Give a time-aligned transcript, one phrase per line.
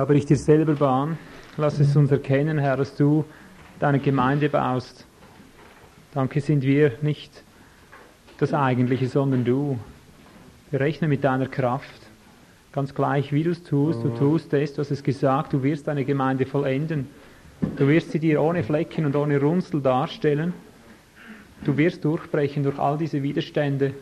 [0.00, 1.18] Aber ich dir selber Bahn.
[1.56, 3.24] Lass es uns erkennen, Herr, dass du
[3.80, 5.04] deine Gemeinde baust.
[6.14, 7.42] Danke sind wir nicht
[8.38, 9.76] das Eigentliche, sondern du.
[10.70, 12.00] Wir rechnen mit deiner Kraft.
[12.70, 15.88] Ganz gleich, wie du es tust, du tust es, du hast es gesagt, du wirst
[15.88, 17.08] deine Gemeinde vollenden.
[17.76, 20.54] Du wirst sie dir ohne Flecken und ohne Runzel darstellen.
[21.64, 23.94] Du wirst durchbrechen durch all diese Widerstände,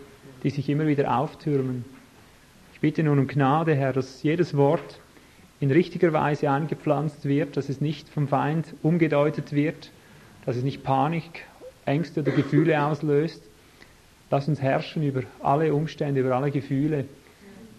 [0.43, 1.87] die sich immer wieder auftürmen.
[2.75, 5.01] Ich bitte nun um Gnade, Herr, dass jedes Wort
[5.61, 9.91] in richtiger Weise eingepflanzt wird, dass es nicht vom Feind umgedeutet wird,
[10.45, 11.45] dass es nicht Panik,
[11.87, 13.43] Ängste oder Gefühle auslöst.
[14.31, 17.07] Lass uns herrschen über alle Umstände, über alle Gefühle,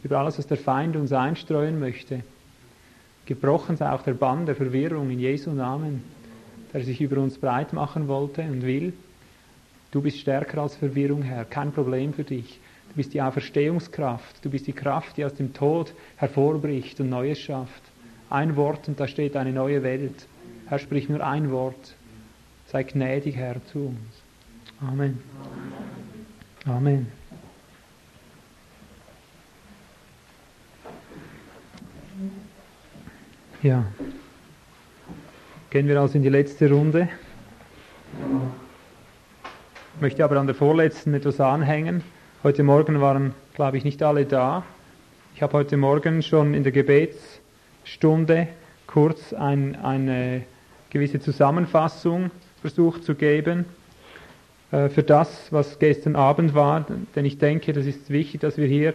[0.04, 2.24] über alles, was der Feind uns einstreuen möchte.
[3.26, 6.04] Gebrochen sei auch der Bann der Verwirrung in Jesu Namen,
[6.74, 8.94] der sich über uns breit machen wollte und will.
[9.92, 12.60] Du bist stärker als Verwirrung, Herr, kein Problem für dich.
[12.98, 17.40] Du bist die Auferstehungskraft, du bist die Kraft, die aus dem Tod hervorbricht und Neues
[17.40, 17.84] schafft.
[18.32, 20.26] Ein Wort und da steht eine neue Welt.
[20.66, 21.96] Herr, sprich nur ein Wort.
[22.66, 24.00] Sei gnädig, Herr, zu uns.
[24.82, 25.20] Amen.
[26.66, 27.06] Amen.
[33.62, 33.86] Ja.
[35.70, 37.10] Gehen wir also in die letzte Runde.
[39.94, 42.02] Ich möchte aber an der vorletzten etwas anhängen.
[42.44, 44.64] Heute Morgen waren, glaube ich, nicht alle da.
[45.36, 48.48] Ich habe heute Morgen schon in der Gebetsstunde
[48.86, 50.44] kurz ein, eine
[50.90, 53.66] gewisse Zusammenfassung versucht zu geben
[54.72, 56.86] äh, für das, was gestern Abend war.
[57.16, 58.94] Denn ich denke, das ist wichtig, dass wir hier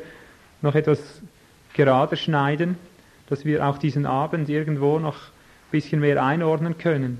[0.61, 1.21] noch etwas
[1.75, 2.77] gerade schneiden
[3.33, 7.19] dass wir auch diesen Abend irgendwo noch ein bisschen mehr einordnen können.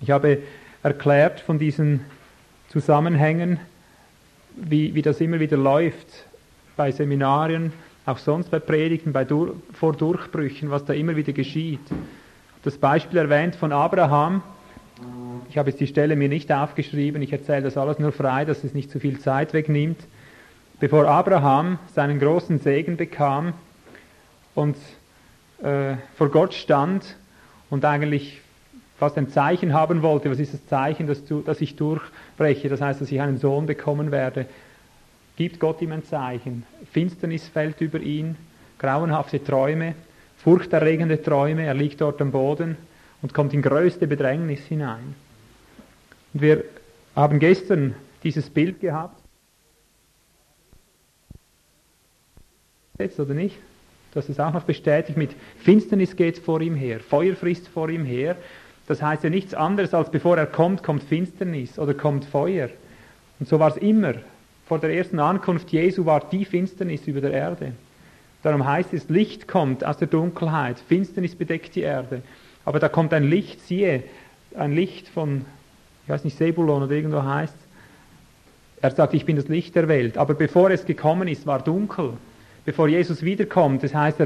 [0.00, 0.38] Ich habe
[0.82, 2.04] erklärt von diesen
[2.68, 3.60] Zusammenhängen,
[4.56, 6.06] wie, wie das immer wieder läuft
[6.76, 7.72] bei Seminarien,
[8.06, 11.80] auch sonst bei Predigten, bei Dur vor Durchbrüchen, was da immer wieder geschieht.
[12.62, 14.42] Das Beispiel erwähnt von Abraham.
[15.48, 18.64] Ich habe jetzt die Stelle mir nicht aufgeschrieben, ich erzähle das alles nur frei, dass
[18.64, 19.98] es nicht zu viel Zeit wegnimmt.
[20.80, 23.54] Bevor Abraham seinen großen Segen bekam,
[24.58, 24.76] und
[25.62, 27.16] äh, vor Gott stand
[27.70, 28.40] und eigentlich
[28.98, 30.30] fast ein Zeichen haben wollte.
[30.30, 32.68] Was ist das Zeichen, dass, du, dass ich durchbreche?
[32.68, 34.46] Das heißt, dass ich einen Sohn bekommen werde.
[35.36, 36.64] Gibt Gott ihm ein Zeichen?
[36.92, 38.36] Finsternis fällt über ihn,
[38.78, 39.94] grauenhafte Träume,
[40.38, 41.64] furchterregende Träume.
[41.64, 42.76] Er liegt dort am Boden
[43.22, 45.14] und kommt in größte Bedrängnis hinein.
[46.34, 46.64] Und wir
[47.14, 47.94] haben gestern
[48.24, 49.22] dieses Bild gehabt.
[52.98, 53.56] Jetzt oder nicht?
[54.14, 55.30] dass es auch noch bestätigt mit
[55.60, 58.36] Finsternis geht vor ihm her, Feuer frisst vor ihm her.
[58.88, 62.70] Das heißt ja nichts anderes, als bevor er kommt, kommt Finsternis oder kommt Feuer.
[63.38, 64.14] Und so war es immer.
[64.66, 67.72] Vor der ersten Ankunft Jesu war die Finsternis über der Erde.
[68.42, 72.22] Darum heißt es, Licht kommt aus der Dunkelheit, Finsternis bedeckt die Erde.
[72.64, 74.02] Aber da kommt ein Licht, siehe,
[74.56, 75.44] ein Licht von,
[76.04, 77.54] ich weiß nicht, Sebulon oder irgendwo heißt
[78.80, 80.16] Er sagt, ich bin das Licht der Welt.
[80.16, 82.14] Aber bevor es gekommen ist, war dunkel
[82.68, 84.18] bevor Jesus wiederkommt, das heißt,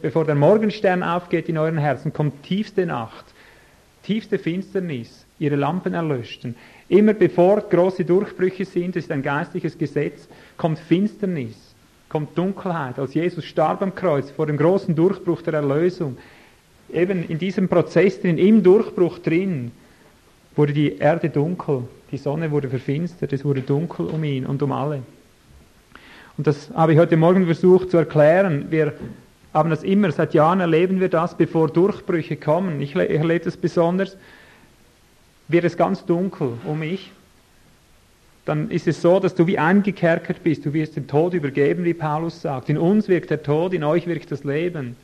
[0.00, 3.26] bevor der Morgenstern aufgeht in euren Herzen, kommt tiefste Nacht,
[4.06, 6.54] tiefste Finsternis, ihre Lampen erlöschten.
[6.88, 11.74] Immer bevor große Durchbrüche sind, das ist ein geistliches Gesetz, kommt Finsternis,
[12.08, 12.98] kommt Dunkelheit.
[13.00, 16.16] Als Jesus starb am Kreuz vor dem großen Durchbruch der Erlösung,
[16.92, 19.72] eben in diesem Prozess drin, im Durchbruch drin,
[20.54, 24.70] wurde die Erde dunkel, die Sonne wurde verfinstert, es wurde dunkel um ihn und um
[24.70, 25.02] alle.
[26.38, 28.66] Und das habe ich heute Morgen versucht zu erklären.
[28.70, 28.92] Wir
[29.56, 32.82] haben das immer, seit Jahren erleben wir das, bevor Durchbrüche kommen.
[32.82, 34.18] Ich, erlebe das besonders,
[35.48, 37.10] wird es ganz dunkel um mich.
[38.44, 40.66] Dann ist es so, dass du wie eingekerkert bist.
[40.66, 42.68] Du wirst dem Tod übergeben, wie Paulus sagt.
[42.68, 44.94] In uns wirkt der Tod, in euch wirkt das Leben.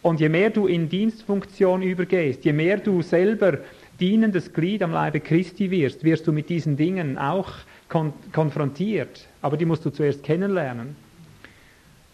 [0.00, 3.58] Und je mehr du in Dienstfunktion übergehst, je mehr du selber
[3.98, 7.50] dienendes Glied am Leibe Christi wirst, wirst du mit diesen Dingen auch
[7.88, 10.94] kon konfrontiert, aber die musst du zuerst kennenlernen.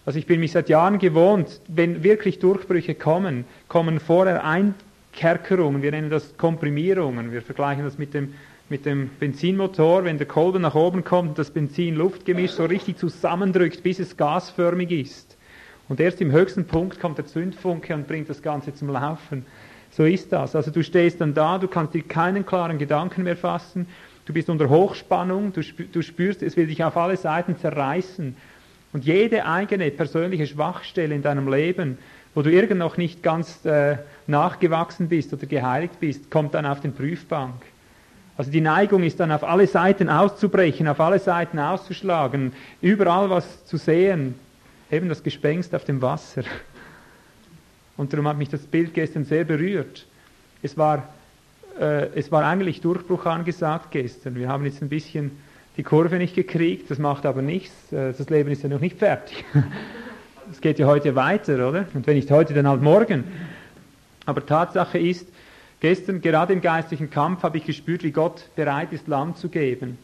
[0.04, 5.92] Also ich bin mich seit Jahren gewohnt, wenn wirklich Durchbrüche kommen, kommen vorher Einkerkerungen, wir
[5.92, 8.34] nennen das Komprimierungen, wir vergleichen das mit dem,
[8.68, 13.84] mit dem Benzinmotor, wenn der Kolben nach oben kommt und das Benzin-Luftgemisch so richtig zusammendrückt,
[13.84, 15.36] bis es gasförmig ist.
[15.88, 19.46] Und erst im höchsten Punkt kommt der Zündfunke und bringt das Ganze zum Laufen.
[19.90, 20.56] So ist das.
[20.56, 23.86] Also du stehst dann da, du kannst dir keinen klaren Gedanken mehr fassen,
[24.24, 28.36] Du bist unter Hochspannung, du spürst, es will dich auf alle Seiten zerreißen.
[28.92, 31.98] Und jede eigene persönliche Schwachstelle in deinem Leben,
[32.34, 33.96] wo du irgend noch nicht ganz äh,
[34.26, 37.54] nachgewachsen bist oder geheiligt bist, kommt dann auf den Prüfbank.
[38.36, 43.66] Also die Neigung ist dann auf alle Seiten auszubrechen, auf alle Seiten auszuschlagen, überall was
[43.66, 44.34] zu sehen,
[44.90, 46.42] eben das Gespenst auf dem Wasser.
[47.96, 50.06] Und darum hat mich das Bild gestern sehr berührt.
[50.62, 51.08] Es war,
[51.78, 54.34] äh, es war eigentlich Durchbruch angesagt gestern.
[54.34, 55.30] Wir haben jetzt ein bisschen
[55.76, 57.92] die Kurve nicht gekriegt, das macht aber nichts.
[57.92, 59.44] Äh, das Leben ist ja noch nicht fertig.
[60.50, 61.86] Es geht ja heute weiter, oder?
[61.94, 63.24] Und wenn nicht heute, dann halt morgen.
[64.26, 65.26] Aber Tatsache ist,
[65.80, 69.96] gestern, gerade im geistlichen Kampf, habe ich gespürt, wie Gott bereit ist, Land zu geben.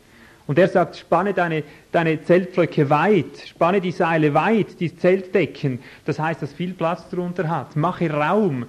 [0.46, 5.80] Und er sagt, spanne deine, deine Zeltpflöcke weit, spanne die Seile weit, die Zeltdecken.
[6.06, 7.76] Das heißt, dass viel Platz darunter hat.
[7.76, 8.64] Mache Raum.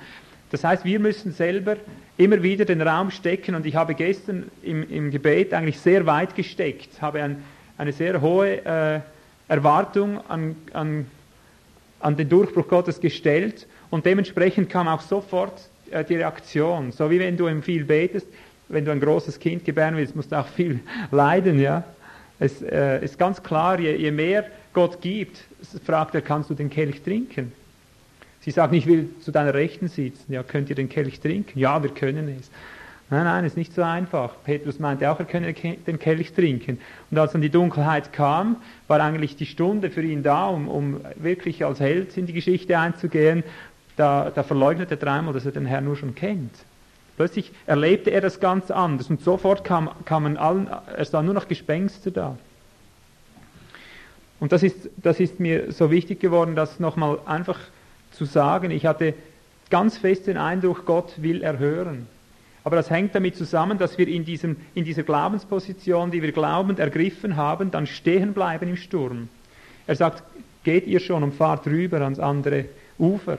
[0.51, 1.78] Das heißt, wir müssen selber
[2.19, 3.56] immer wieder den Raum stecken.
[3.56, 7.44] Und ich habe gestern im, im Gebet eigentlich sehr weit gesteckt, habe ein,
[7.77, 9.00] eine sehr hohe äh,
[9.48, 11.07] Erwartung an, an,
[12.01, 13.68] an den Durchbruch Gottes gestellt.
[13.89, 16.92] Und dementsprechend kam auch sofort äh, die Reaktion.
[16.92, 18.27] So wie wenn du im viel betest,
[18.68, 20.81] wenn du ein großes Kind gebären willst, musst du auch viel
[21.12, 21.86] leiden, ja.
[22.38, 25.38] Es äh, ist ganz klar, je, je mehr Gott gibt,
[25.86, 27.54] fragt er, kannst du den Kelch trinken?
[28.41, 30.31] Sie sagen, ich will zu deiner Rechten sitzen.
[30.31, 31.59] Ja, könnt ihr den Kelch trinken?
[31.59, 32.50] Ja, wir können es.
[33.12, 34.36] Nein, nein, es ist nicht so einfach.
[34.44, 36.80] Petrus meinte auch, er könne den Kelch trinken.
[37.09, 38.57] Und als dann die Dunkelheit kam,
[38.88, 42.77] war eigentlich die Stunde für ihn da, um, um wirklich als Held in die Geschichte
[42.77, 43.44] einzugehen.
[43.97, 46.53] Da, da verleugnet er dreimal, dass er den Herrn nur schon kennt.
[47.18, 51.50] Plötzlich erlebte er das ganz anders und sofort kam, kamen allen, es waren nur noch
[51.50, 52.38] Gespenster da.
[54.39, 57.59] Und das ist, das ist mir so wichtig geworden, das nochmal einfach
[58.19, 58.69] zu sagen.
[58.69, 59.13] Ich hatte
[59.69, 62.06] ganz fest den Eindruck, Gott will erhören.
[62.66, 66.80] Aber das hängt damit zusammen, dass wir in, diesem, in dieser Glaubensposition, die wir glaubend
[66.80, 69.30] ergriffen haben, dann stehen bleiben im Sturm.
[69.88, 70.24] Er sagt,
[70.66, 72.66] geht ihr schon und fahrt rüber ans andere
[73.00, 73.38] Ufer.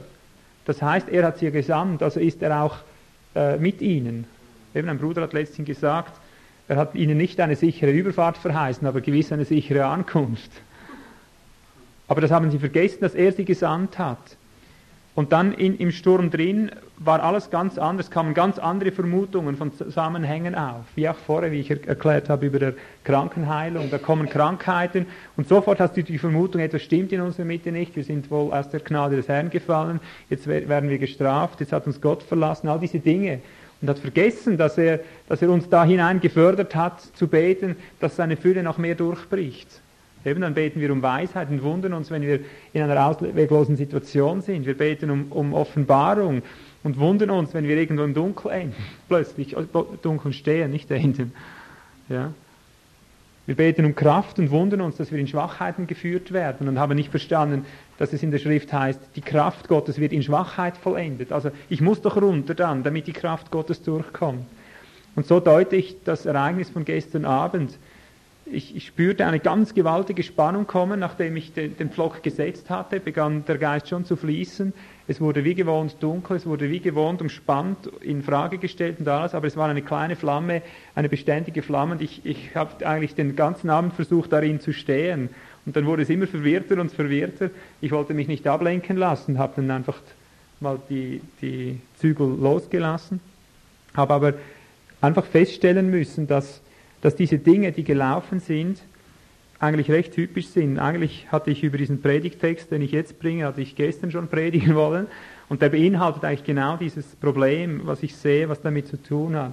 [0.64, 2.78] Das heißt, er hat sie gesandt, also ist er auch
[3.34, 4.24] äh, mit ihnen.
[4.74, 6.18] Eben ein Bruder hat letztens gesagt,
[6.68, 10.50] er hat ihnen nicht eine sichere Überfahrt verheißen, aber gewiss eine sichere Ankunft.
[12.08, 14.36] Aber das haben sie vergessen, dass er sie gesandt hat.
[15.14, 19.72] Und dann in, im Sturm drin war alles ganz anders, kamen ganz andere Vermutungen von
[19.72, 20.84] Zusammenhängen auf.
[20.94, 22.74] Wie auch vorher, wie ich er erklärt habe über der
[23.04, 23.90] Krankenheilung.
[23.90, 27.96] Da kommen Krankheiten und sofort hast du die Vermutung, etwas stimmt in unserer Mitte nicht.
[27.96, 29.98] Wir sind wohl aus der Gnade des Herrn gefallen.
[30.28, 31.60] Jetzt werden wir gestraft.
[31.60, 32.68] Jetzt hat uns Gott verlassen.
[32.68, 33.40] All diese Dinge.
[33.82, 38.16] Und hat vergessen, dass er, dass er uns da hinein gefördert hat, zu beten, dass
[38.16, 39.80] seine Fülle noch mehr durchbricht.
[40.24, 42.40] Eben dann beten wir um Weisheit und wundern uns, wenn wir
[42.72, 44.66] in einer ausweglosen Situation sind.
[44.66, 46.42] Wir beten um, um Offenbarung
[46.82, 48.76] und wundern uns, wenn wir irgendwo im Dunkel enden.
[49.08, 49.64] Plötzlich äh,
[50.02, 51.32] dunkel stehen, nicht enden.
[52.08, 52.32] Ja.
[53.46, 56.94] Wir beten um Kraft und wundern uns, dass wir in Schwachheiten geführt werden und haben
[56.94, 57.64] nicht verstanden,
[57.98, 61.32] dass es in der Schrift heißt, die Kraft Gottes wird in Schwachheit vollendet.
[61.32, 64.44] Also ich muss doch runter dann, damit die Kraft Gottes durchkommt.
[65.16, 67.76] Und so deute ich das Ereignis von gestern Abend
[68.52, 73.00] ich, ich, spürte eine ganz gewaltige Spannung kommen, nachdem ich den, den Pflock gesetzt hatte,
[73.00, 74.72] begann der Geist schon zu fließen.
[75.08, 79.34] Es wurde wie gewohnt dunkel, es wurde wie gewohnt umspannt, in Frage gestellt und alles,
[79.34, 80.62] aber es war eine kleine Flamme,
[80.94, 85.30] eine beständige Flamme und ich, ich habe eigentlich den ganzen Abend versucht, darin zu stehen.
[85.66, 87.50] Und dann wurde es immer verwirrter und verwirrter.
[87.80, 89.98] Ich wollte mich nicht ablenken lassen, habe dann einfach
[90.60, 93.20] mal die, die Zügel losgelassen,
[93.94, 94.34] habe aber
[95.00, 96.60] einfach feststellen müssen, dass
[97.00, 98.82] dass diese Dinge, die gelaufen sind,
[99.60, 100.78] eigentlich recht typisch sind.
[100.78, 104.74] Eigentlich hatte ich über diesen Predigtext, den ich jetzt bringe, hatte ich gestern schon predigen
[104.74, 105.06] wollen.
[105.48, 109.52] Und der beinhaltet eigentlich genau dieses Problem, was ich sehe, was damit zu tun hat.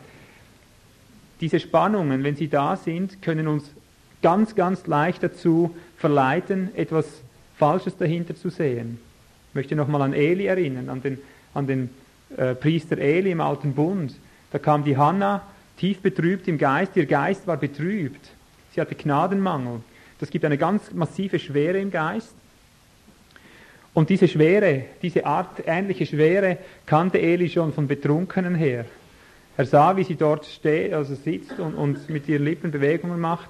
[1.41, 3.71] Diese Spannungen, wenn sie da sind, können uns
[4.21, 7.05] ganz, ganz leicht dazu verleiten, etwas
[7.57, 8.99] Falsches dahinter zu sehen.
[9.49, 11.17] Ich möchte nochmal an Eli erinnern, an den,
[11.53, 11.89] an den
[12.35, 14.15] äh, Priester Eli im Alten Bund.
[14.51, 15.41] Da kam die Hannah
[15.77, 16.95] tief betrübt im Geist.
[16.95, 18.31] Ihr Geist war betrübt.
[18.73, 19.81] Sie hatte Gnadenmangel.
[20.19, 22.33] Das gibt eine ganz massive Schwere im Geist.
[23.93, 28.85] Und diese Schwere, diese Art ähnliche Schwere kannte Eli schon von Betrunkenen her.
[29.57, 33.49] Er sah, wie sie dort steht, also sitzt und, und mit ihren Lippen Bewegungen macht.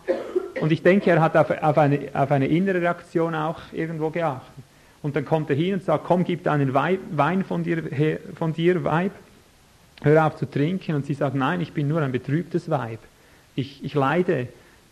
[0.62, 4.64] Und ich denke, er hat auf, auf, eine, auf eine innere Reaktion auch irgendwo geachtet.
[5.02, 7.84] Und dann kommt er hin und sagt, komm, gib einen Wein von dir,
[8.36, 9.12] von dir Weib
[10.02, 10.96] hör auf zu trinken.
[10.96, 13.00] Und sie sagt, nein, ich bin nur ein betrübtes Weib.
[13.56, 14.48] Ich, ich leide,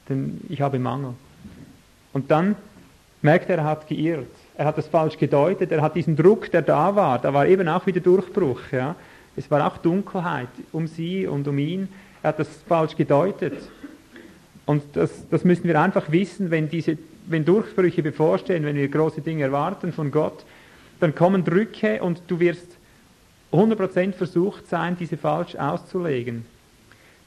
[0.09, 1.13] denn ich habe Mangel.
[2.13, 2.55] Und dann
[3.21, 4.27] merkt er, er hat geirrt.
[4.57, 5.71] Er hat das falsch gedeutet.
[5.71, 7.19] Er hat diesen Druck, der da war.
[7.19, 8.61] Da war eben auch wieder Durchbruch.
[8.71, 8.95] Ja.
[9.35, 11.89] Es war auch Dunkelheit um sie und um ihn.
[12.23, 13.53] Er hat das falsch gedeutet.
[14.65, 16.97] Und das, das müssen wir einfach wissen, wenn, diese,
[17.27, 20.43] wenn Durchbrüche bevorstehen, wenn wir große Dinge erwarten von Gott,
[20.99, 22.74] dann kommen Drücke und du wirst
[23.55, 26.45] 100% versucht sein, diese falsch auszulegen.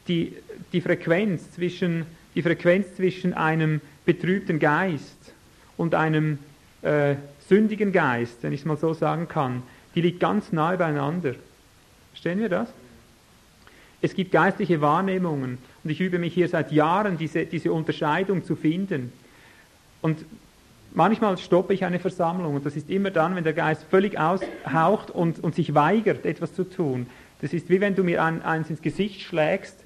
[0.07, 0.35] Die,
[0.73, 5.33] die, Frequenz zwischen, die Frequenz zwischen einem betrübten Geist
[5.77, 6.39] und einem
[6.83, 7.17] äh,
[7.49, 9.63] sündigen Geist, wenn ich es mal so sagen kann,
[9.95, 11.35] die liegt ganz nahe beieinander.
[12.13, 12.69] Verstehen wir das?
[14.01, 18.55] Es gibt geistliche Wahrnehmungen und ich übe mich hier seit Jahren, diese, diese Unterscheidung zu
[18.55, 19.13] finden.
[20.01, 20.25] Und
[20.99, 25.11] manchmal stoppe ich eine Versammlung und das ist immer dann, wenn der Geist völlig aushaucht
[25.11, 27.07] und, und sich weigert, etwas zu tun.
[27.41, 29.77] Das ist wie wenn du mir ein, eins ins Gesicht schlägst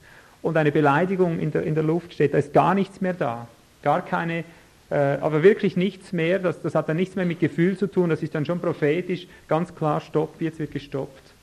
[0.41, 2.33] und eine Beleidigung in der, in der Luft steht.
[2.33, 3.47] Da ist gar nichts mehr da.
[3.83, 4.45] Gar keine,
[4.89, 6.39] äh, aber wirklich nichts mehr.
[6.39, 8.09] Das, das hat dann nichts mehr mit Gefühl zu tun.
[8.09, 9.27] Das ist dann schon prophetisch.
[9.49, 11.35] Ganz klar, stopp, jetzt wird gestoppt.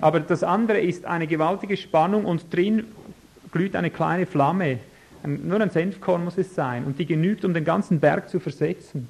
[0.00, 2.84] Aber das andere ist eine gewaltige Spannung und drin
[3.52, 4.78] glüht eine kleine Flamme.
[5.26, 6.84] Nur ein Senfkorn muss es sein.
[6.84, 9.08] Und die genügt, um den ganzen Berg zu versetzen.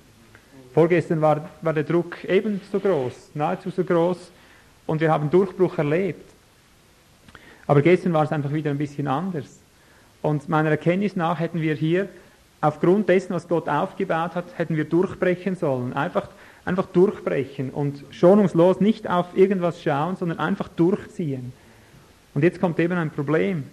[0.74, 4.30] Vorgestern war, war der Druck ebenso groß, nahezu so groß.
[4.86, 6.30] Und wir haben Durchbruch erlebt.
[7.66, 9.58] Aber gestern war es einfach wieder ein bisschen anders.
[10.22, 12.08] Und meiner Erkenntnis nach hätten wir hier,
[12.60, 15.92] aufgrund dessen, was Gott aufgebaut hat, hätten wir durchbrechen sollen.
[15.92, 16.28] Einfach,
[16.64, 21.52] einfach durchbrechen und schonungslos nicht auf irgendwas schauen, sondern einfach durchziehen.
[22.34, 23.64] Und jetzt kommt eben ein Problem.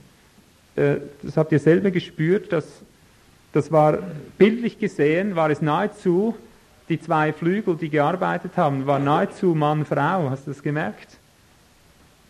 [0.76, 2.66] Äh, das habt ihr selber gespürt, dass
[3.54, 4.00] das war
[4.38, 6.36] bildlich gesehen, war es nahezu,
[6.90, 10.30] die zwei Flügel, die gearbeitet haben, war nahezu Mann-Frau.
[10.30, 11.18] Hast du das gemerkt?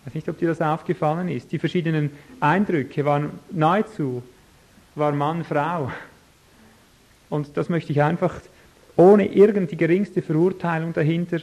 [0.01, 1.51] Ich weiß nicht, ob dir das aufgefallen ist.
[1.53, 4.21] Die verschiedenen Eindrücke waren nahezu,
[4.95, 5.91] war Mann, Frau.
[7.29, 8.35] Und das möchte ich einfach,
[8.97, 11.39] ohne irgend geringste Verurteilung dahinter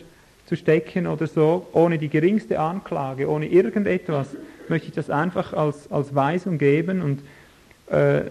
[0.50, 4.34] zu stecken oder so, ohne die geringste Anklage, ohne irgendetwas,
[4.68, 7.20] möchte ich das einfach als, als Weisung geben und
[7.96, 8.22] äh,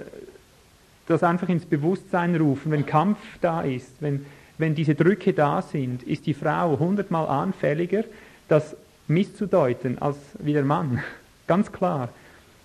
[1.08, 2.74] das einfach ins Bewusstsein rufen.
[2.74, 4.26] Wenn Kampf da ist, wenn,
[4.58, 8.04] wenn diese Drücke da sind, ist die Frau hundertmal anfälliger,
[8.50, 8.76] dass
[9.08, 11.02] misszudeuten als wie der Mann.
[11.48, 12.10] Ganz klar.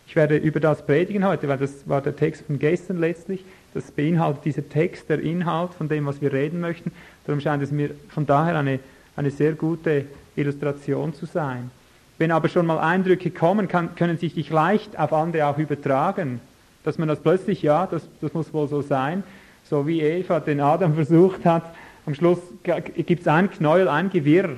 [0.09, 3.45] Ich werde über das predigen heute, weil das war der Text von gestern letztlich.
[3.73, 6.91] Das beinhaltet dieser Text, der Inhalt von dem, was wir reden möchten.
[7.25, 8.81] Darum scheint es mir von daher eine,
[9.17, 10.07] eine sehr gute
[10.37, 11.71] Illustration zu sein.
[12.19, 16.41] Wenn aber schon mal Eindrücke kommen, kann, können sich die leicht auf andere auch übertragen.
[16.85, 19.25] Dass man das plötzlich, ja, das, das muss wohl so sein,
[19.69, 21.75] so wie Eva den Adam versucht hat,
[22.07, 22.39] am Schluss
[23.07, 24.57] gibt es ein Knäuel, ein Gewirr.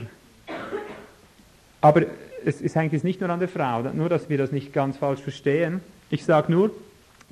[1.80, 2.02] Aber
[2.44, 4.96] es, es hängt jetzt nicht nur an der Frau, nur dass wir das nicht ganz
[4.96, 5.80] falsch verstehen.
[6.10, 6.72] Ich sage nur,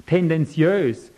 [0.07, 1.11] tendenziös,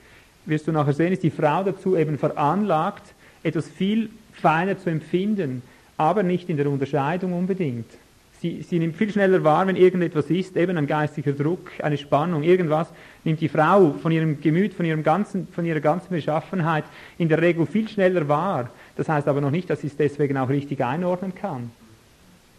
[0.46, 3.02] wirst du nachher sehen, ist die Frau dazu eben veranlagt,
[3.42, 5.62] etwas viel feiner zu empfinden,
[5.96, 7.86] aber nicht in der Unterscheidung unbedingt.
[8.40, 12.42] Sie, sie, nimmt viel schneller wahr, wenn irgendetwas ist, eben ein geistiger Druck, eine Spannung,
[12.42, 12.88] irgendwas,
[13.24, 16.84] nimmt die Frau von ihrem Gemüt, von, ihrem ganzen, von ihrer ganzen Beschaffenheit
[17.16, 18.68] in der Regel viel schneller wahr.
[18.96, 21.70] Das heißt aber noch nicht, dass sie es deswegen auch richtig einordnen kann.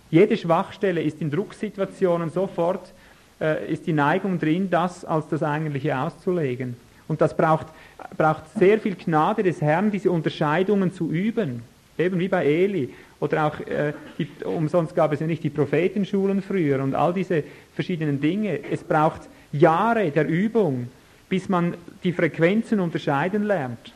[0.09, 2.91] Jede Schwachstelle ist in Drucksituationen sofort,
[3.39, 6.75] äh, ist die Neigung drin, das als das Eigentliche auszulegen.
[7.07, 7.67] Und das braucht,
[8.17, 11.61] braucht sehr viel Gnade des Herrn, diese Unterscheidungen zu üben.
[11.97, 12.89] Eben wie bei Eli.
[13.19, 17.43] Oder auch, äh, die, umsonst gab es ja nicht die Prophetenschulen früher und all diese
[17.73, 18.59] verschiedenen Dinge.
[18.71, 19.21] Es braucht
[19.51, 20.89] Jahre der Übung,
[21.29, 23.93] bis man die Frequenzen unterscheiden lernt.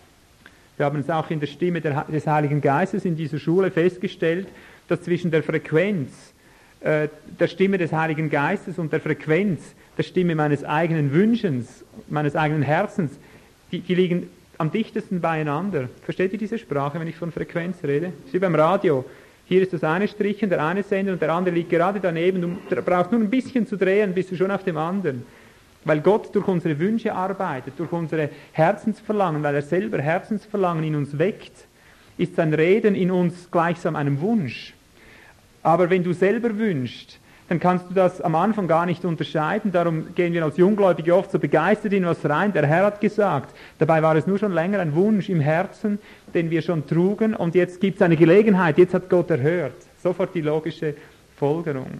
[0.77, 4.47] Wir haben es auch in der Stimme der, des Heiligen Geistes in dieser Schule festgestellt,
[4.87, 6.33] dass zwischen der Frequenz
[6.79, 7.07] äh,
[7.39, 9.61] der Stimme des Heiligen Geistes und der Frequenz
[9.97, 13.11] der Stimme meines eigenen Wünschens, meines eigenen Herzens,
[13.71, 14.29] die, die liegen
[14.61, 15.89] am dichtesten beieinander.
[16.03, 18.13] Versteht ihr diese Sprache, wenn ich von Frequenz rede?
[18.23, 19.03] Das wie beim Radio.
[19.45, 22.59] Hier ist das eine Strichen, der eine Sender und der andere liegt gerade daneben.
[22.69, 25.25] Du brauchst nur ein bisschen zu drehen, bist du schon auf dem anderen.
[25.83, 31.17] Weil Gott durch unsere Wünsche arbeitet, durch unsere Herzensverlangen, weil er selber Herzensverlangen in uns
[31.17, 31.65] weckt,
[32.19, 34.75] ist sein Reden in uns gleichsam einem Wunsch.
[35.63, 37.19] Aber wenn du selber wünschst,
[37.51, 39.73] dann kannst du das am Anfang gar nicht unterscheiden.
[39.73, 42.53] Darum gehen wir als Junggläubige oft so begeistert in was rein.
[42.53, 43.53] Der Herr hat gesagt.
[43.77, 45.99] Dabei war es nur schon länger ein Wunsch im Herzen,
[46.33, 47.35] den wir schon trugen.
[47.35, 48.77] Und jetzt gibt es eine Gelegenheit.
[48.77, 49.73] Jetzt hat Gott erhört.
[50.01, 50.95] Sofort die logische
[51.35, 51.99] Folgerung.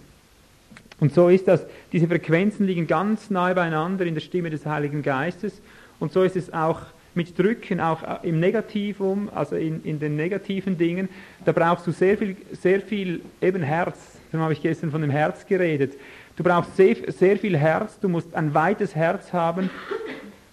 [1.00, 1.66] Und so ist das.
[1.92, 5.60] Diese Frequenzen liegen ganz nahe beieinander in der Stimme des Heiligen Geistes.
[6.00, 6.80] Und so ist es auch
[7.14, 11.10] mit Drücken, auch im Negativum, also in, in den negativen Dingen,
[11.44, 14.11] da brauchst du sehr viel, sehr viel eben Herz.
[14.32, 15.92] Darum habe ich gestern von dem Herz geredet.
[16.36, 19.68] Du brauchst sehr, sehr viel Herz, du musst ein weites Herz haben,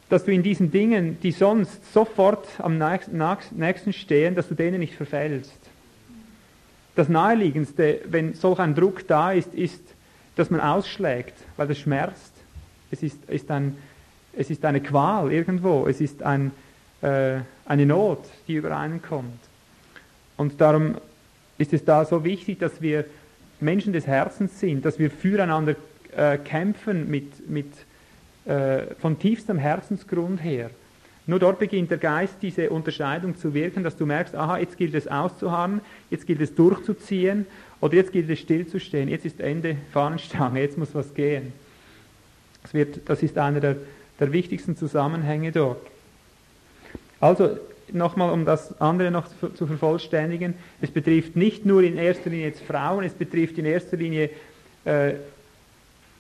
[0.09, 4.95] dass du in diesen Dingen, die sonst sofort am nächsten stehen, dass du denen nicht
[4.95, 5.57] verfällst.
[6.95, 9.81] Das Naheliegendste, wenn solch ein Druck da ist, ist,
[10.35, 12.33] dass man ausschlägt, weil das schmerzt.
[12.91, 13.77] Es ist, ist ein,
[14.35, 16.51] es ist eine Qual irgendwo, es ist ein,
[17.01, 19.39] äh, eine Not, die über einen kommt.
[20.35, 20.95] Und darum
[21.57, 23.05] ist es da so wichtig, dass wir
[23.61, 25.75] Menschen des Herzens sind, dass wir füreinander
[26.15, 27.67] äh, kämpfen mit, mit,
[28.45, 30.69] äh, von tiefstem Herzensgrund her.
[31.27, 34.95] Nur dort beginnt der Geist diese Unterscheidung zu wirken, dass du merkst, aha, jetzt gilt
[34.95, 37.45] es auszuharren, jetzt gilt es durchzuziehen
[37.81, 41.53] oder jetzt gilt es stillzustehen, jetzt ist Ende Fahnenstange, jetzt muss was gehen.
[42.63, 43.75] Das, wird, das ist einer der,
[44.19, 45.85] der wichtigsten Zusammenhänge dort.
[47.19, 47.59] Also
[47.93, 52.63] nochmal, um das andere noch zu, vervollständigen, es betrifft nicht nur in erster Linie jetzt
[52.63, 54.29] Frauen, es betrifft in erster Linie
[54.85, 55.13] äh,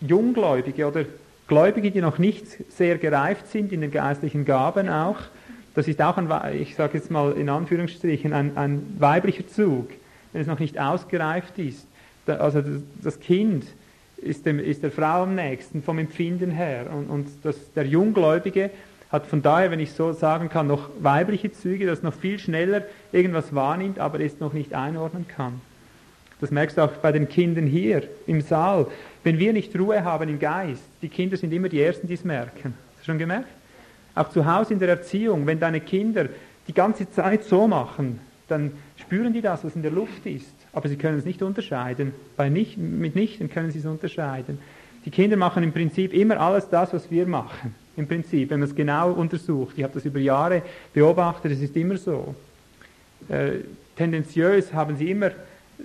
[0.01, 1.05] Junggläubige oder
[1.47, 5.17] Gläubige, die noch nicht sehr gereift sind in den geistlichen Gaben auch.
[5.75, 9.89] Das ist auch ein, ich sage jetzt mal in Anführungsstrichen, ein, ein weiblicher Zug,
[10.31, 11.87] wenn es noch nicht ausgereift ist.
[12.25, 13.65] Da, also das, das Kind
[14.17, 18.69] ist, dem, ist, der Frau am nächsten vom Empfinden her und, und das, der Junggläubige
[19.11, 22.83] hat von daher, wenn ich so sagen kann, noch weibliche Züge, das noch viel schneller
[23.11, 25.61] irgendwas wahrnimmt, aber es noch nicht einordnen kann.
[26.39, 28.87] Das merkst du auch bei den Kindern hier im Saal.
[29.23, 32.23] Wenn wir nicht Ruhe haben im Geist, die Kinder sind immer die Ersten, die es
[32.23, 32.75] merken.
[32.93, 33.49] Hast du schon gemerkt?
[34.15, 36.29] Auch zu Hause in der Erziehung, wenn deine Kinder
[36.67, 40.53] die ganze Zeit so machen, dann spüren die das, was in der Luft ist.
[40.71, 42.13] Aber sie können es nicht unterscheiden.
[42.37, 44.59] Bei nicht, mit Nichten können sie es unterscheiden.
[45.05, 48.69] Die Kinder machen im Prinzip immer alles das, was wir machen im Prinzip, wenn man
[48.69, 49.73] es genau untersucht.
[49.77, 50.63] Ich habe das über Jahre
[50.93, 52.33] beobachtet, es ist immer so.
[53.27, 53.59] Äh,
[53.95, 55.31] tendenziös haben sie immer,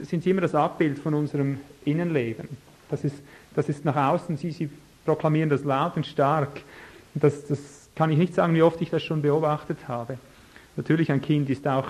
[0.02, 2.48] sind sie immer das Abbild von unserem Innenleben.
[2.88, 3.16] Das ist,
[3.54, 4.70] das ist nach außen, sie, sie
[5.04, 6.60] proklamieren das laut und stark.
[7.14, 10.18] Das, das kann ich nicht sagen, wie oft ich das schon beobachtet habe.
[10.76, 11.88] Natürlich, ein Kind ist auch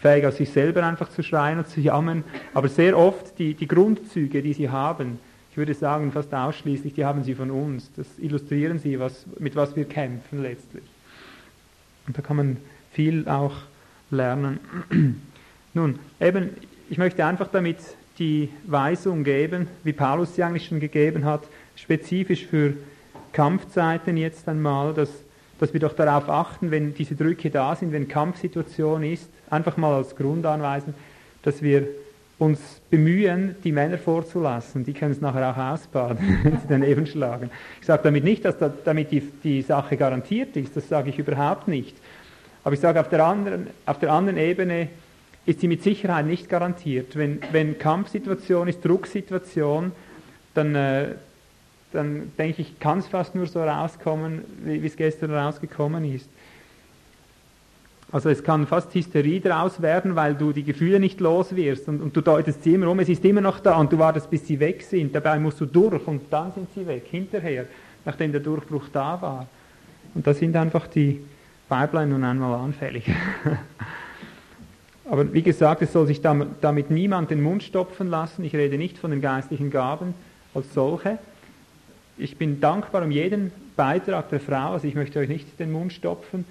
[0.00, 3.68] fähig, aus sich selber einfach zu schreien und zu jammern, aber sehr oft die, die
[3.68, 5.18] Grundzüge, die sie haben,
[5.56, 7.90] ich würde sagen fast ausschließlich, die haben sie von uns.
[7.96, 10.84] Das illustrieren sie, was, mit was wir kämpfen letztlich.
[12.06, 12.56] Und da kann man
[12.92, 13.54] viel auch
[14.10, 14.60] lernen.
[15.72, 16.50] Nun, eben,
[16.90, 17.78] ich möchte einfach damit
[18.18, 22.74] die Weisung geben, wie Paulus sie eigentlich schon gegeben hat, spezifisch für
[23.32, 25.08] Kampfzeiten jetzt einmal, dass,
[25.58, 29.94] dass wir doch darauf achten, wenn diese Drücke da sind, wenn Kampfsituation ist, einfach mal
[29.94, 30.92] als Grund anweisen,
[31.40, 31.88] dass wir
[32.38, 34.84] uns bemühen, die Männer vorzulassen.
[34.84, 37.50] Die können es nachher auch ausbaden, wenn sie daneben schlagen.
[37.80, 41.18] Ich sage damit nicht, dass da, damit die, die Sache garantiert ist, das sage ich
[41.18, 41.96] überhaupt nicht.
[42.62, 44.88] Aber ich sage, auf der anderen, auf der anderen Ebene
[45.46, 47.16] ist sie mit Sicherheit nicht garantiert.
[47.16, 49.92] Wenn, wenn Kampfsituation ist, Drucksituation,
[50.54, 51.14] dann, äh,
[51.92, 56.28] dann denke ich, kann es fast nur so rauskommen, wie, es gestern rausgekommen ist.
[58.12, 62.00] Also es kann fast Hysterie daraus werden, weil du die Gefühle nicht los wirst und,
[62.00, 64.46] und, du deutest sie immer um, es ist immer noch da und du wartest, bis
[64.46, 65.14] sie weg sind.
[65.14, 67.66] Dabei musst du durch und dann sind sie weg, hinterher,
[68.04, 69.48] nachdem der Durchbruch da war.
[70.14, 71.20] Und da sind einfach die
[71.68, 73.10] Weiblein nun einmal anfällig.
[75.10, 78.44] Aber wie gesagt, es soll sich damit niemand den Mund stopfen lassen.
[78.44, 80.14] Ich rede nicht von den geistlichen Gaben
[80.54, 81.18] als solche.
[82.18, 85.92] Ich bin dankbar um jeden Beitrag der Frau, also ich möchte euch nicht den Mund
[85.92, 86.44] stopfen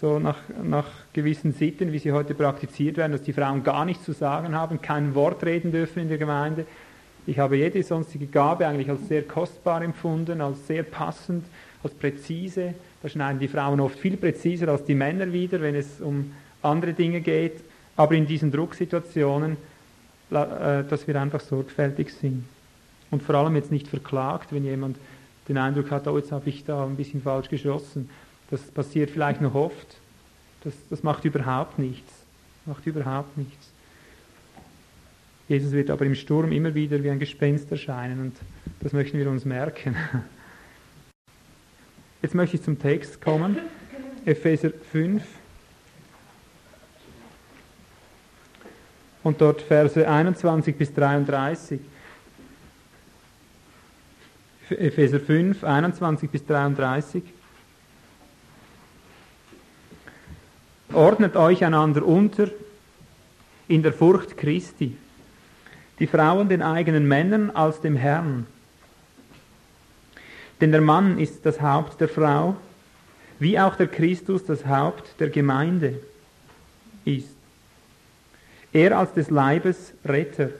[0.00, 4.04] so nach, nach gewissen Sitten, wie sie heute praktiziert werden, dass die Frauen gar nichts
[4.04, 6.64] zu sagen haben, kein Wort reden dürfen in der Gemeinde.
[7.26, 11.44] Ich habe jede sonstige Gabe eigentlich als sehr kostbar empfunden, als sehr passend,
[11.82, 12.74] als präzise.
[13.02, 16.32] Da schneiden die Frauen oft viel präziser als die Männer wieder, wenn es um
[16.62, 17.60] andere Dinge geht.
[17.96, 19.58] Aber in diesen Drucksituationen,
[20.30, 22.44] äh, dass wir einfach sorgfältig sind.
[23.10, 24.96] Und vor allem jetzt nicht verklagt, wenn jemand
[25.48, 28.08] den Eindruck hat, oh, jetzt habe ich da ein bisschen falsch geschossen
[28.50, 29.96] das passiert vielleicht noch oft.
[30.64, 32.12] Das, das macht überhaupt nichts.
[32.66, 33.70] Macht überhaupt nichts.
[35.48, 38.36] Jesus wird aber im Sturm immer wieder wie ein Gespenst erscheinen und
[38.80, 39.96] das möchten wir uns merken.
[42.22, 43.58] Jetzt möchte ich zum Text kommen.
[44.24, 45.24] Epheser 5.
[49.22, 51.80] Und dort Verse 21 bis 33.
[54.70, 57.22] Epheser 5, 21 bis 33.
[61.00, 62.50] Ordnet euch einander unter
[63.68, 64.98] in der Furcht Christi.
[65.98, 68.46] Die Frauen den eigenen Männern als dem Herrn.
[70.60, 72.54] Denn der Mann ist das Haupt der Frau,
[73.38, 76.00] wie auch der Christus das Haupt der Gemeinde
[77.06, 77.34] ist.
[78.70, 80.50] Er als des Leibes Retter.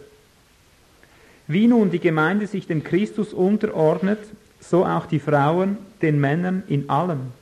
[1.49, 4.21] Wie nun die Gemeinde sich dem Christus unterordnet,
[4.59, 7.40] so auch die Frauen den Männern in allem.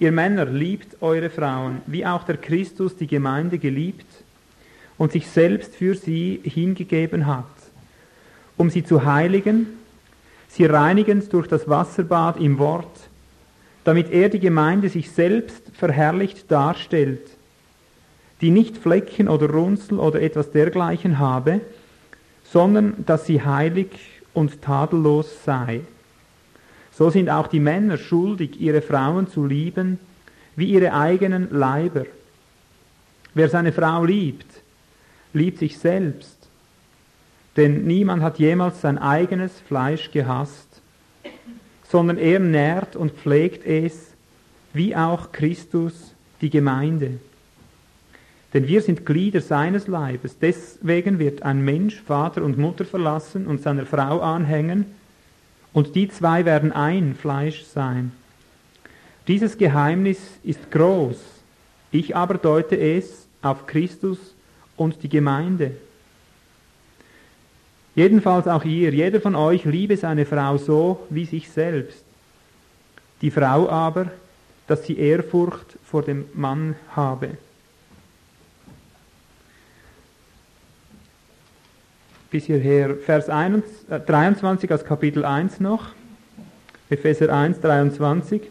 [0.00, 4.06] Ihr Männer liebt eure Frauen, wie auch der Christus die Gemeinde geliebt
[4.96, 7.44] und sich selbst für sie hingegeben hat,
[8.56, 9.66] um sie zu heiligen,
[10.48, 13.10] sie reinigend durch das Wasserbad im Wort,
[13.84, 17.36] damit er die Gemeinde sich selbst verherrlicht darstellt,
[18.40, 21.60] die nicht Flecken oder Runzel oder etwas dergleichen habe,
[22.44, 23.88] sondern dass sie heilig
[24.32, 25.82] und tadellos sei.
[26.92, 29.98] So sind auch die Männer schuldig, ihre Frauen zu lieben,
[30.56, 32.04] wie ihre eigenen Leiber.
[33.34, 34.46] Wer seine Frau liebt,
[35.32, 36.48] liebt sich selbst,
[37.56, 40.82] denn niemand hat jemals sein eigenes Fleisch gehasst,
[41.88, 44.12] sondern er nährt und pflegt es,
[44.72, 47.18] wie auch Christus die Gemeinde.
[48.52, 50.38] Denn wir sind Glieder seines Leibes.
[50.38, 54.86] Deswegen wird ein Mensch Vater und Mutter verlassen und seiner Frau anhängen,
[55.72, 58.12] und die zwei werden ein Fleisch sein.
[59.28, 61.16] Dieses Geheimnis ist groß.
[61.92, 64.18] Ich aber deute es auf Christus
[64.76, 65.72] und die Gemeinde.
[67.94, 72.04] Jedenfalls auch ihr, jeder von euch liebe seine Frau so wie sich selbst.
[73.20, 74.06] Die Frau aber,
[74.66, 77.36] dass sie Ehrfurcht vor dem Mann habe.
[82.30, 85.88] Bis hierher Vers 23 aus Kapitel 1 noch.
[86.88, 88.42] Epheser 1, 23.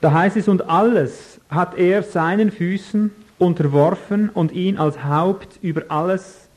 [0.00, 5.84] Da heißt es, und alles hat er seinen Füßen unterworfen und ihn als Haupt über
[5.88, 6.48] alles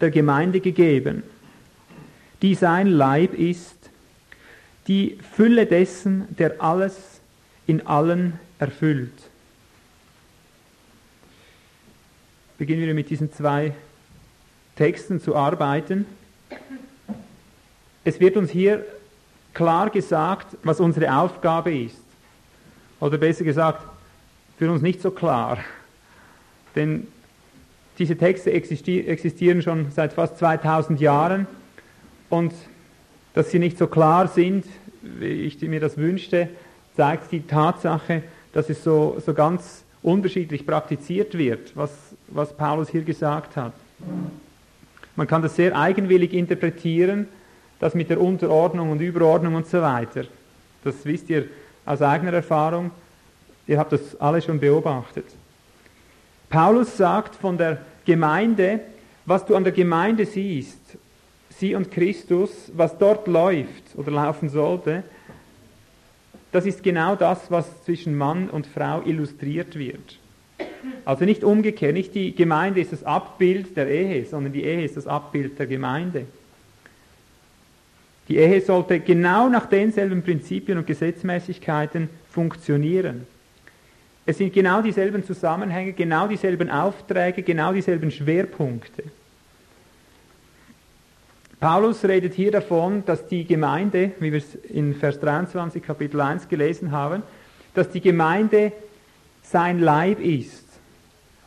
[0.00, 1.22] der Gemeinde gegeben,
[2.40, 3.90] die sein Leib ist,
[4.86, 7.20] die Fülle dessen, der alles
[7.66, 9.29] in allen erfüllt.
[12.60, 13.72] Beginnen wir mit diesen zwei
[14.76, 16.04] Texten zu arbeiten.
[18.04, 18.84] Es wird uns hier
[19.54, 22.02] klar gesagt, was unsere Aufgabe ist.
[23.00, 23.82] Oder besser gesagt,
[24.58, 25.56] für uns nicht so klar.
[26.76, 27.06] Denn
[27.98, 31.46] diese Texte existieren schon seit fast 2000 Jahren
[32.28, 32.52] und
[33.32, 34.66] dass sie nicht so klar sind,
[35.00, 36.50] wie ich mir das wünschte,
[36.94, 41.90] zeigt die Tatsache, dass es so, so ganz unterschiedlich praktiziert wird, was,
[42.28, 43.72] was Paulus hier gesagt hat.
[45.16, 47.28] Man kann das sehr eigenwillig interpretieren,
[47.78, 50.24] das mit der Unterordnung und Überordnung und so weiter.
[50.84, 51.46] Das wisst ihr
[51.84, 52.90] aus eigener Erfahrung.
[53.66, 55.26] Ihr habt das alle schon beobachtet.
[56.48, 58.80] Paulus sagt von der Gemeinde,
[59.26, 60.80] was du an der Gemeinde siehst,
[61.50, 65.04] sie und Christus, was dort läuft oder laufen sollte,
[66.52, 70.18] das ist genau das, was zwischen Mann und Frau illustriert wird.
[71.04, 74.96] Also nicht umgekehrt, nicht die Gemeinde ist das Abbild der Ehe, sondern die Ehe ist
[74.96, 76.26] das Abbild der Gemeinde.
[78.28, 83.26] Die Ehe sollte genau nach denselben Prinzipien und Gesetzmäßigkeiten funktionieren.
[84.24, 89.04] Es sind genau dieselben Zusammenhänge, genau dieselben Aufträge, genau dieselben Schwerpunkte.
[91.60, 96.48] Paulus redet hier davon, dass die Gemeinde, wie wir es in Vers 23 Kapitel 1
[96.48, 97.22] gelesen haben,
[97.74, 98.72] dass die Gemeinde
[99.42, 100.66] sein Leib ist.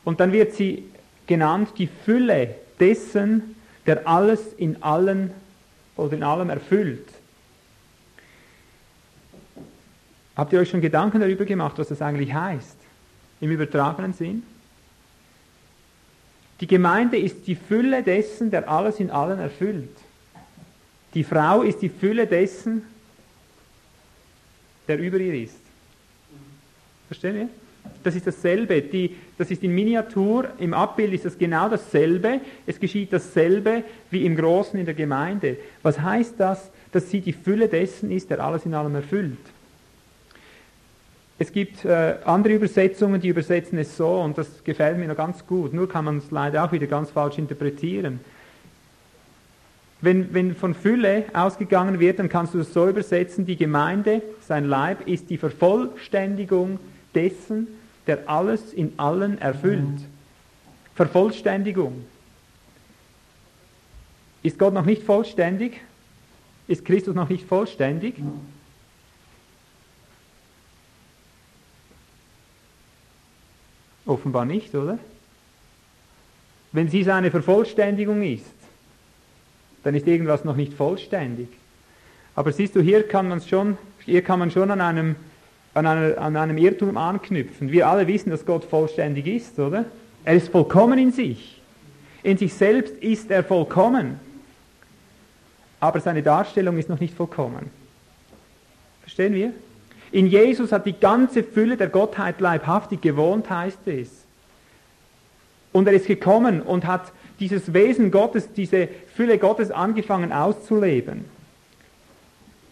[0.04, 0.88] Und dann wird sie
[1.26, 3.56] genannt die Fülle dessen,
[3.88, 5.32] der alles in allen
[5.96, 7.08] oder in allem erfüllt.
[10.36, 12.78] Habt ihr euch schon Gedanken darüber gemacht, was das eigentlich heißt?
[13.42, 14.44] Im übertragenen Sinn?
[16.60, 19.90] Die Gemeinde ist die Fülle dessen, der alles in allen erfüllt.
[21.14, 22.84] Die Frau ist die Fülle dessen,
[24.88, 25.60] der über ihr ist.
[27.08, 27.50] Verstehen wir?
[28.04, 28.82] Das ist dasselbe.
[28.82, 32.42] Die, das ist in Miniatur, im Abbild ist das genau dasselbe.
[32.66, 35.58] Es geschieht dasselbe wie im Großen in der Gemeinde.
[35.82, 36.70] Was heißt das?
[36.92, 39.38] Dass sie die Fülle dessen ist, der alles in allem erfüllt.
[41.40, 45.46] Es gibt äh, andere Übersetzungen, die übersetzen es so, und das gefällt mir noch ganz
[45.46, 48.20] gut, nur kann man es leider auch wieder ganz falsch interpretieren.
[50.04, 54.66] Wenn, wenn von Fülle ausgegangen wird, dann kannst du es so übersetzen, die Gemeinde, sein
[54.66, 56.78] Leib, ist die Vervollständigung
[57.16, 57.70] dessen,
[58.06, 60.02] der alles in allen erfüllt.
[60.94, 62.04] Vervollständigung.
[64.42, 65.80] Ist Gott noch nicht vollständig?
[66.68, 68.16] Ist Christus noch nicht vollständig?
[74.06, 75.00] Offenbar nicht, oder?
[76.74, 78.63] Wenn sie seine Vervollständigung ist,
[79.84, 81.48] dann ist irgendwas noch nicht vollständig.
[82.36, 85.16] Aber siehst du, hier kann man schon, hier kann man schon an einem,
[85.74, 87.72] an, einer, an einem Irrtum anknüpfen.
[87.72, 89.86] Wir alle wissen, dass Gott vollständig ist, oder?
[90.26, 91.62] Er ist vollkommen in sich.
[92.24, 94.20] In sich selbst ist er vollkommen.
[95.80, 97.70] Aber seine Darstellung ist noch nicht vollkommen.
[99.02, 99.52] Verstehen wir?
[100.14, 104.10] In Jesus hat die ganze Fülle der Gottheit leibhaftig gewohnt, heißt es.
[105.74, 107.12] Und er ist gekommen und hat
[107.44, 111.26] dieses Wesen Gottes, diese Fülle Gottes angefangen auszuleben.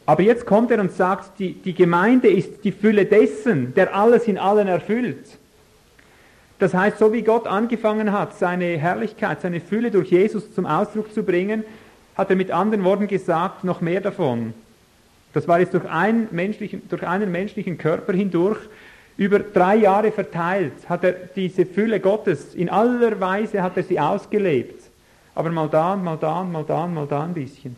[0.05, 4.27] Aber jetzt kommt er und sagt, die, die Gemeinde ist die Fülle dessen, der alles
[4.27, 5.25] in allen erfüllt.
[6.60, 11.13] Das heißt, so wie Gott angefangen hat, seine Herrlichkeit, seine Fülle durch Jesus zum Ausdruck
[11.13, 11.63] zu bringen,
[12.15, 14.53] hat er mit anderen Worten gesagt, noch mehr davon.
[15.34, 18.60] Das war jetzt durch, ein menschlichen, durch einen menschlichen Körper hindurch
[19.21, 23.99] über drei Jahre verteilt, hat er diese Fülle Gottes, in aller Weise hat er sie
[23.99, 24.89] ausgelebt.
[25.36, 27.75] Aber mal da, mal da, mal da, mal da ein bisschen.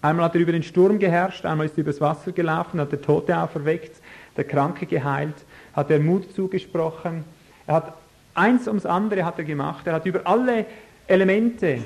[0.00, 3.02] Einmal hat er über den Sturm geherrscht, einmal ist er übers Wasser gelaufen, hat der
[3.02, 4.00] Tote auferweckt,
[4.34, 5.34] der Kranke geheilt,
[5.74, 7.24] hat er Mut zugesprochen.
[7.66, 7.92] Er hat
[8.32, 9.86] eins ums andere hat er gemacht.
[9.86, 10.64] Er hat über alle
[11.06, 11.82] Elemente,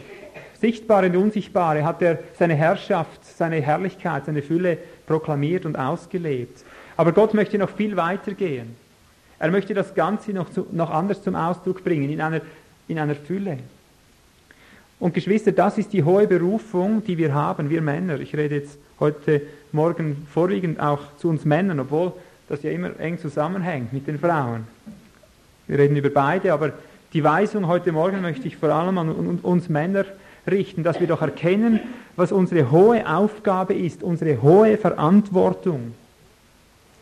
[0.61, 6.65] sichtbare und unsichtbare, hat er seine Herrschaft, seine Herrlichkeit, seine Fülle proklamiert und ausgelebt.
[6.97, 8.75] Aber Gott möchte noch viel weiter gehen.
[9.39, 12.41] Er möchte das Ganze noch, zu, noch anders zum Ausdruck bringen, in einer,
[12.89, 13.59] in einer Fülle.
[14.99, 18.19] Und Geschwister, das ist die hohe Berufung, die wir haben, wir Männer.
[18.19, 19.43] Ich rede jetzt heute
[19.73, 22.13] Morgen vorwiegend auch zu uns Männern, obwohl
[22.49, 24.67] das ja immer eng zusammenhängt mit den Frauen.
[25.67, 26.73] Wir reden über beide, aber
[27.13, 30.07] die Weisung heute Morgen möchte ich vor allem an uns Männer
[30.51, 31.81] richten, dass wir doch erkennen,
[32.15, 35.95] was unsere hohe Aufgabe ist, unsere hohe Verantwortung.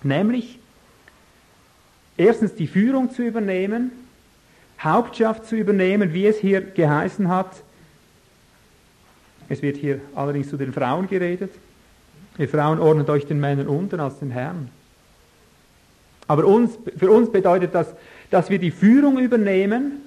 [0.03, 0.59] Nämlich,
[2.17, 3.91] erstens die Führung zu übernehmen,
[4.81, 7.63] Hauptschaft zu übernehmen, wie es hier geheißen hat.
[9.49, 11.51] Es wird hier allerdings zu den Frauen geredet.
[12.39, 14.69] Ihr Frauen ordnet euch den Männern unter als den Herrn.
[16.27, 17.95] Aber uns, für uns bedeutet das,
[18.31, 20.01] dass wir die Führung übernehmen,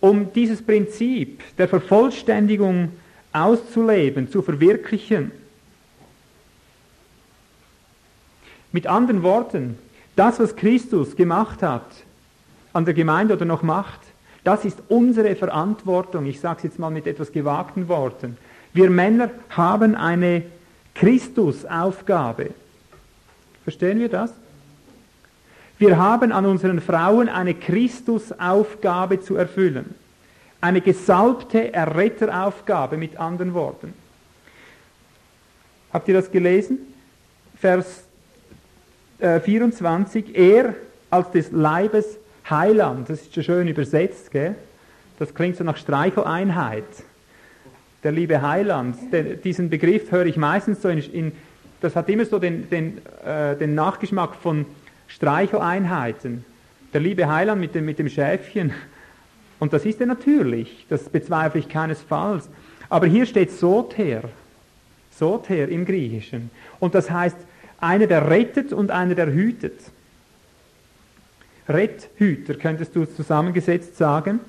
[0.00, 2.92] um dieses Prinzip der Vervollständigung
[3.32, 5.32] auszuleben, zu verwirklichen.
[8.72, 9.78] Mit anderen Worten,
[10.16, 11.86] das, was Christus gemacht hat
[12.72, 14.00] an der Gemeinde oder noch macht,
[14.44, 16.26] das ist unsere Verantwortung.
[16.26, 18.36] Ich sage es jetzt mal mit etwas gewagten Worten.
[18.72, 20.42] Wir Männer haben eine
[20.94, 22.50] Christusaufgabe.
[23.64, 24.32] Verstehen wir das?
[25.78, 29.94] Wir haben an unseren Frauen eine Christusaufgabe zu erfüllen.
[30.60, 33.94] Eine gesalbte Erretteraufgabe mit anderen Worten.
[35.92, 36.78] Habt ihr das gelesen?
[37.60, 38.04] Vers
[39.20, 40.74] 24, äh, er
[41.10, 44.54] als des Leibes Heiland, das ist schon schön übersetzt, gell?
[45.18, 46.84] das klingt so nach Streicheleinheit.
[48.04, 51.32] Der liebe Heiland, den, diesen Begriff höre ich meistens so in, in
[51.80, 54.66] das hat immer so den, den, äh, den Nachgeschmack von
[55.08, 56.44] Streicheleinheiten.
[56.92, 58.72] Der liebe Heiland mit dem, mit dem Schäfchen.
[59.58, 62.48] Und das ist er natürlich, das bezweifle ich keinesfalls.
[62.88, 64.22] Aber hier steht Soter,
[65.10, 66.50] Soter im Griechischen.
[66.78, 67.36] Und das heißt,
[67.80, 69.80] einer, der rettet und einer, der hütet.
[71.68, 74.40] Retthüter könntest du zusammengesetzt sagen.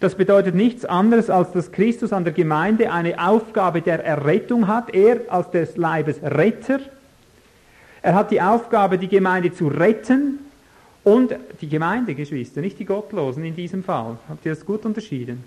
[0.00, 4.94] Das bedeutet nichts anderes, als dass Christus an der Gemeinde eine Aufgabe der Errettung hat,
[4.94, 6.80] er als des Leibes Retter.
[8.02, 10.38] Er hat die Aufgabe, die Gemeinde zu retten
[11.04, 14.16] und die Gemeindegeschwister, nicht die Gottlosen in diesem Fall.
[14.28, 15.44] Habt ihr das gut unterschieden?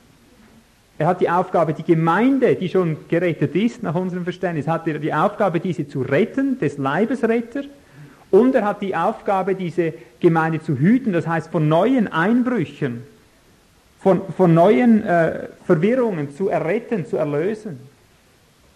[0.97, 4.99] Er hat die Aufgabe, die Gemeinde, die schon gerettet ist, nach unserem Verständnis, hat er
[4.99, 7.63] die Aufgabe, diese zu retten, des Leibes Retter.
[8.29, 13.03] Und er hat die Aufgabe, diese Gemeinde zu hüten, das heißt von neuen Einbrüchen,
[13.99, 17.79] von, von neuen äh, Verwirrungen zu erretten, zu erlösen,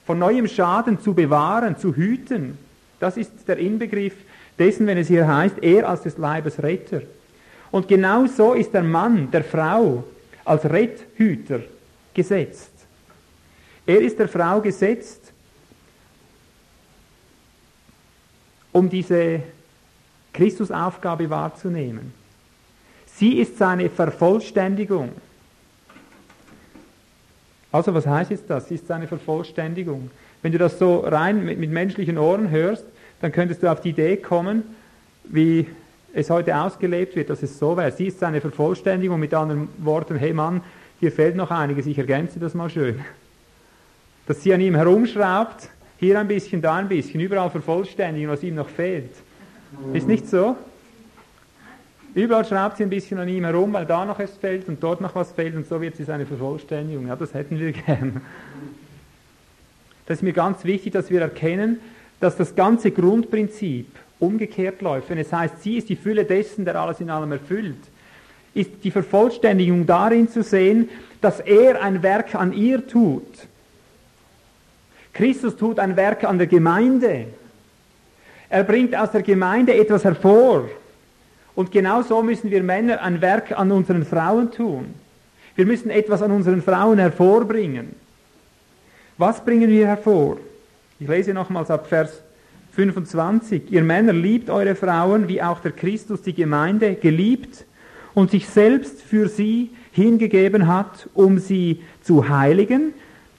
[0.05, 2.57] von neuem Schaden zu bewahren, zu hüten.
[2.99, 4.13] Das ist der Inbegriff
[4.57, 7.01] dessen, wenn es hier heißt, er als des Leibes Retter.
[7.71, 10.03] Und genau so ist der Mann, der Frau,
[10.45, 11.60] als Retthüter
[12.13, 12.71] gesetzt.
[13.86, 15.31] Er ist der Frau gesetzt,
[18.71, 19.41] um diese
[20.33, 22.13] Christusaufgabe wahrzunehmen.
[23.05, 25.12] Sie ist seine Vervollständigung.
[27.71, 28.67] Also was heißt jetzt das?
[28.67, 30.10] Sie ist seine Vervollständigung.
[30.41, 32.86] Wenn du das so rein mit, mit menschlichen Ohren hörst,
[33.21, 34.63] dann könntest du auf die Idee kommen,
[35.23, 35.67] wie
[36.13, 37.91] es heute ausgelebt wird, dass es so wäre.
[37.91, 40.62] Sie ist seine Vervollständigung mit anderen Worten, hey Mann,
[41.00, 43.00] hier fehlt noch einiges, ich ergänze das mal schön.
[44.26, 45.69] Dass sie an ihm herumschraubt,
[46.00, 49.12] hier ein bisschen, da ein bisschen, überall vervollständigen, was ihm noch fehlt.
[49.93, 50.56] Ist nicht so?
[52.13, 55.02] Überall schraubt sie ein bisschen an ihm herum, weil da noch es fehlt und dort
[55.02, 57.08] noch was fehlt und so wird sie seine Vervollständigung.
[57.08, 58.21] Ja, das hätten wir gern.
[60.07, 61.79] Das ist mir ganz wichtig, dass wir erkennen,
[62.19, 63.87] dass das ganze Grundprinzip
[64.19, 65.09] umgekehrt läuft.
[65.09, 67.77] Wenn es heißt, sie ist die Fülle dessen, der alles in allem erfüllt,
[68.53, 70.89] ist die Vervollständigung darin zu sehen,
[71.21, 73.47] dass er ein Werk an ihr tut.
[75.13, 77.25] Christus tut ein Werk an der Gemeinde.
[78.49, 80.69] Er bringt aus der Gemeinde etwas hervor.
[81.53, 84.93] Und genau so müssen wir Männer ein Werk an unseren Frauen tun.
[85.55, 88.06] Wir müssen etwas an unseren Frauen hervorbringen.
[89.19, 90.38] Was bringen wir hervor?
[90.99, 92.21] Ich lese nochmals ab Vers
[92.73, 93.71] 25.
[93.71, 97.65] Ihr Männer liebt eure Frauen, wie auch der Christus die Gemeinde geliebt
[98.13, 102.93] und sich selbst für sie hingegeben hat, um sie zu heiligen,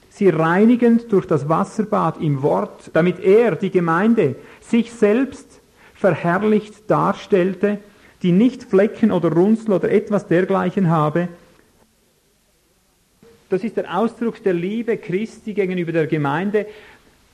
[0.09, 5.61] sie reinigend durch das Wasserbad im Wort, damit er, die Gemeinde, sich selbst
[5.95, 7.77] verherrlicht darstellte,
[8.21, 11.29] die nicht Flecken oder Runzel oder etwas dergleichen habe.
[13.49, 16.67] Das ist der Ausdruck der Liebe Christi gegenüber der Gemeinde.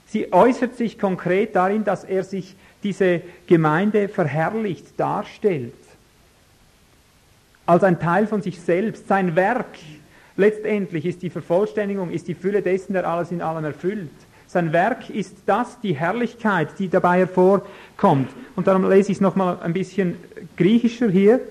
[0.08, 5.74] Sie äußert sich konkret darin, dass er sich diese Gemeinde verherrlicht darstellt.
[7.66, 9.08] Als ein Teil von sich selbst.
[9.08, 9.78] Sein Werk
[10.38, 14.12] letztendlich ist die Vervollständigung, ist die Fülle dessen, der alles in allem erfüllt.
[14.48, 18.30] Sein Werk ist das, die Herrlichkeit, die dabei hervorkommt.
[18.56, 20.16] Und darum lese ich es nochmal ein bisschen
[20.56, 21.42] griechischer hier.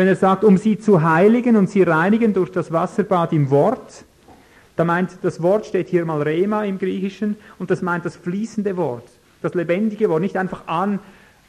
[0.00, 4.06] Wenn er sagt, um sie zu heiligen und sie reinigen durch das Wasserbad im Wort,
[4.74, 8.78] da meint, das Wort steht hier mal Rema im Griechischen und das meint das fließende
[8.78, 9.04] Wort,
[9.42, 11.00] das lebendige Wort, nicht einfach an,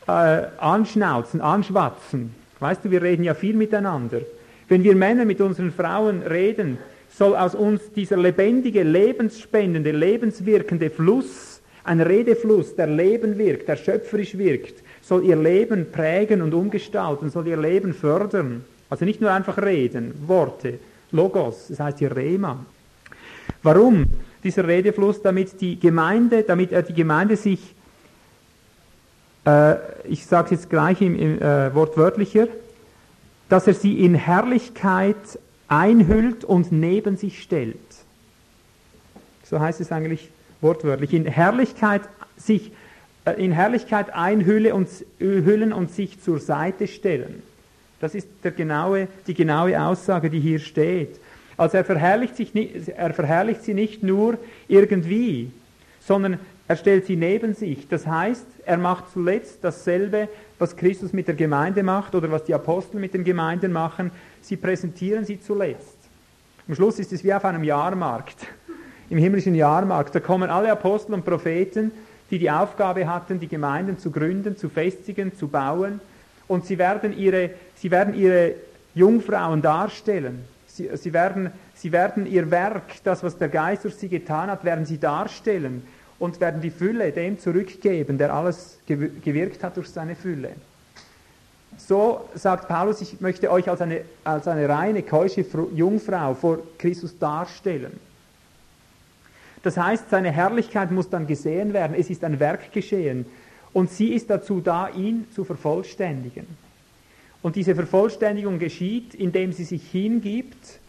[0.06, 2.36] äh, anschnauzen, anschwatzen.
[2.60, 4.20] Weißt du, wir reden ja viel miteinander.
[4.68, 6.78] Wenn wir Männer mit unseren Frauen reden,
[7.10, 14.38] soll aus uns dieser lebendige, lebensspendende, lebenswirkende Fluss, ein Redefluss, der Leben wirkt, der schöpferisch
[14.38, 18.64] wirkt, soll ihr Leben prägen und umgestalten, soll ihr Leben fördern.
[18.90, 20.80] Also nicht nur einfach reden, Worte,
[21.12, 22.66] Logos, das heißt hier Rema.
[23.62, 24.06] Warum
[24.42, 25.22] dieser Redefluss?
[25.22, 27.76] Damit die Gemeinde, damit er die Gemeinde sich,
[29.46, 32.48] äh, ich sage es jetzt gleich im, im äh, wortwörtlicher,
[33.50, 35.18] dass er sie in Herrlichkeit
[35.68, 37.76] einhüllt und neben sich stellt.
[39.44, 40.30] So heißt es eigentlich
[40.62, 41.14] wortwörtlich.
[41.14, 42.04] In Herrlichkeit
[42.38, 42.76] sich äh,
[43.38, 47.44] in Herrlichkeit einhüllen und, hüllen und sich zur Seite stellen.
[48.00, 51.20] Das ist der genaue, die genaue Aussage, die hier steht.
[51.56, 55.52] Also er verherrlicht, sich er verherrlicht sie nicht nur irgendwie,
[56.00, 57.88] sondern er stellt sie neben sich.
[57.88, 62.54] Das heißt, er macht zuletzt dasselbe, was Christus mit der Gemeinde macht oder was die
[62.54, 64.10] Apostel mit den Gemeinden machen.
[64.42, 65.98] Sie präsentieren sie zuletzt.
[66.68, 68.38] Am Schluss ist es wie auf einem Jahrmarkt,
[69.10, 70.16] im himmlischen Jahrmarkt.
[70.16, 71.92] Da kommen alle Apostel und Propheten,
[72.32, 76.00] die die Aufgabe hatten, die Gemeinden zu gründen, zu festigen, zu bauen.
[76.48, 78.56] Und sie werden ihre, sie werden ihre
[78.96, 80.46] Jungfrauen darstellen.
[80.66, 84.64] Sie, sie, werden, sie werden ihr Werk, das, was der Geist durch sie getan hat,
[84.64, 85.84] werden sie darstellen
[86.20, 90.52] und werden die Fülle dem zurückgeben, der alles gewirkt hat durch seine Fülle.
[91.78, 97.18] So sagt Paulus, ich möchte euch als eine, als eine reine, keusche Jungfrau vor Christus
[97.18, 98.00] darstellen.
[99.64, 101.96] Das heißt, seine Herrlichkeit muss dann gesehen werden.
[101.98, 103.26] Es ist ein Werk geschehen.
[103.74, 106.48] Und sie ist dazu da, ihn zu vervollständigen.
[107.42, 110.80] Und diese Vervollständigung geschieht, indem sie sich hingibt,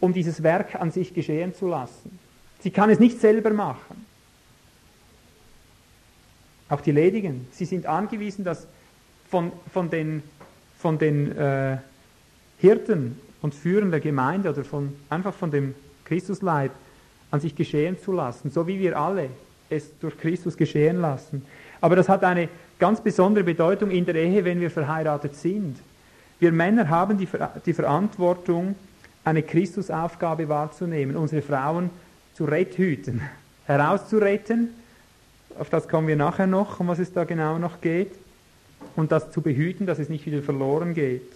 [0.00, 2.18] um dieses Werk an sich geschehen zu lassen.
[2.60, 4.06] Sie kann es nicht selber machen.
[6.68, 8.66] Auch die Ledigen, sie sind angewiesen, dass
[9.30, 10.22] von, von den,
[10.78, 11.78] von den äh,
[12.58, 16.72] Hirten und Führern der Gemeinde oder von, einfach von dem Christusleib
[17.30, 19.30] an sich geschehen zu lassen, so wie wir alle
[19.70, 21.44] es durch Christus geschehen lassen.
[21.80, 25.76] Aber das hat eine ganz besondere Bedeutung in der Ehe, wenn wir verheiratet sind.
[26.40, 27.28] Wir Männer haben die,
[27.66, 28.76] die Verantwortung,
[29.24, 31.90] eine Christusaufgabe wahrzunehmen, unsere Frauen
[32.34, 33.20] zu retthüten,
[33.66, 34.70] herauszuretten
[35.58, 38.12] auf das kommen wir nachher noch, um was es da genau noch geht.
[38.94, 41.32] Und das zu behüten, dass es nicht wieder verloren geht.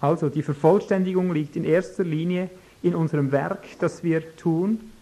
[0.00, 2.50] Also die Vervollständigung liegt in erster Linie
[2.82, 4.92] in unserem Werk, das wir tun,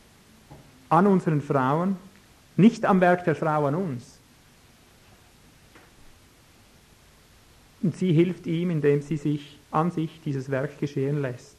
[0.88, 1.96] an unseren Frauen,
[2.56, 4.18] nicht am Werk der Frau an uns.
[7.82, 11.56] Und sie hilft ihm, indem sie sich an sich dieses Werk geschehen lässt.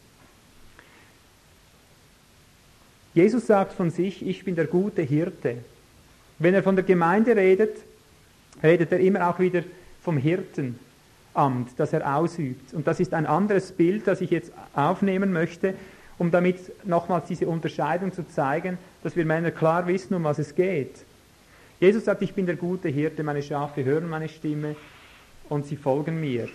[3.13, 5.57] Jesus sagt von sich, ich bin der gute Hirte.
[6.39, 7.77] Wenn er von der Gemeinde redet,
[8.61, 9.63] redet er immer auch wieder
[10.01, 12.73] vom Hirtenamt, das er ausübt.
[12.73, 15.73] Und das ist ein anderes Bild, das ich jetzt aufnehmen möchte,
[16.19, 20.55] um damit nochmals diese Unterscheidung zu zeigen, dass wir Männer klar wissen, um was es
[20.55, 21.05] geht.
[21.79, 24.75] Jesus sagt, ich bin der gute Hirte, meine Schafe hören meine Stimme
[25.47, 26.49] und sie folgen mir.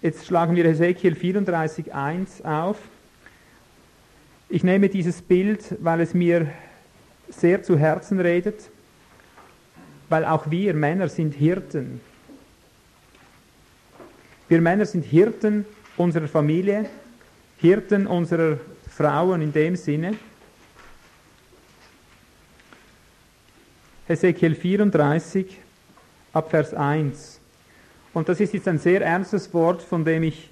[0.00, 2.78] Jetzt schlagen wir Ezekiel 34.1 auf.
[4.48, 6.50] Ich nehme dieses Bild, weil es mir
[7.28, 8.70] sehr zu Herzen redet,
[10.08, 12.00] weil auch wir Männer sind Hirten.
[14.48, 15.64] Wir Männer sind Hirten
[15.96, 16.86] unserer Familie,
[17.58, 18.58] Hirten unserer
[18.90, 20.14] Frauen in dem Sinne.
[24.06, 25.58] Ezekiel 34
[26.32, 27.40] ab Vers 1.
[28.12, 30.50] Und das ist jetzt ein sehr ernstes Wort, von dem ich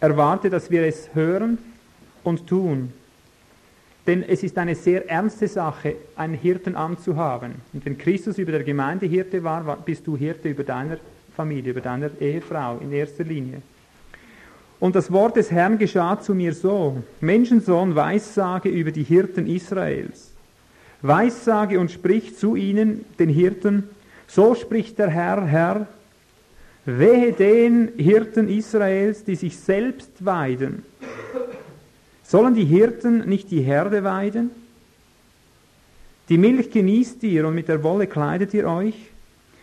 [0.00, 1.58] erwarte, dass wir es hören
[2.22, 2.92] und tun.
[4.06, 7.54] Denn es ist eine sehr ernste Sache, einen Hirten anzuhaben.
[7.72, 10.98] Und wenn Christus über der Gemeinde Hirte war, bist du Hirte über deiner
[11.36, 13.62] Familie, über deiner Ehefrau in erster Linie.
[14.82, 20.32] Und das Wort des Herrn geschah zu mir so, Menschensohn, Weissage über die Hirten Israels.
[21.02, 23.84] Weissage und sprich zu ihnen, den Hirten,
[24.26, 25.86] so spricht der Herr, Herr,
[26.84, 30.84] wehe den Hirten Israels, die sich selbst weiden.
[32.24, 34.50] Sollen die Hirten nicht die Herde weiden?
[36.28, 38.96] Die Milch genießt ihr und mit der Wolle kleidet ihr euch.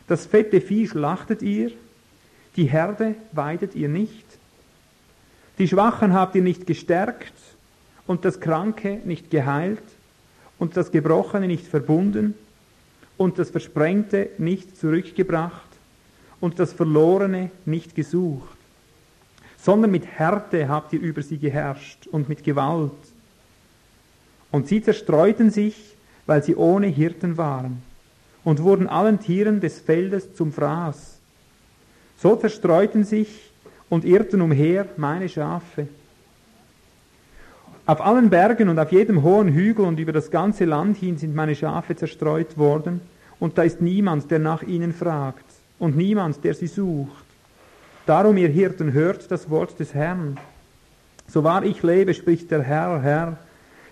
[0.07, 1.72] Das fette Vieh schlachtet ihr.
[2.55, 4.38] Die Herde weidet ihr nicht.
[5.60, 7.34] Die Schwachen habt ihr nicht gestärkt
[8.07, 9.84] und das Kranke nicht geheilt
[10.57, 12.34] und das Gebrochene nicht verbunden
[13.18, 15.68] und das Versprengte nicht zurückgebracht
[16.39, 18.57] und das Verlorene nicht gesucht,
[19.62, 22.93] sondern mit Härte habt ihr über sie geherrscht und mit Gewalt.
[24.51, 25.76] Und sie zerstreuten sich,
[26.26, 27.84] weil sie ohne Hirten waren
[28.45, 31.18] und wurden allen Tieren des Feldes zum Fraß.
[32.18, 33.48] So zerstreuten sich
[33.89, 35.87] und irrten umher meine Schafe.
[37.85, 41.33] Auf allen Bergen und auf jedem hohen Hügel und über das ganze Land hin sind
[41.35, 43.01] meine Schafe zerstreut worden,
[43.39, 45.45] und da ist niemand, der nach ihnen fragt,
[45.79, 47.23] und niemand, der sie sucht.
[48.05, 50.37] Darum, ihr Hirten, hört das Wort des Herrn.
[51.27, 53.37] So wahr ich lebe, spricht der Herr, Herr,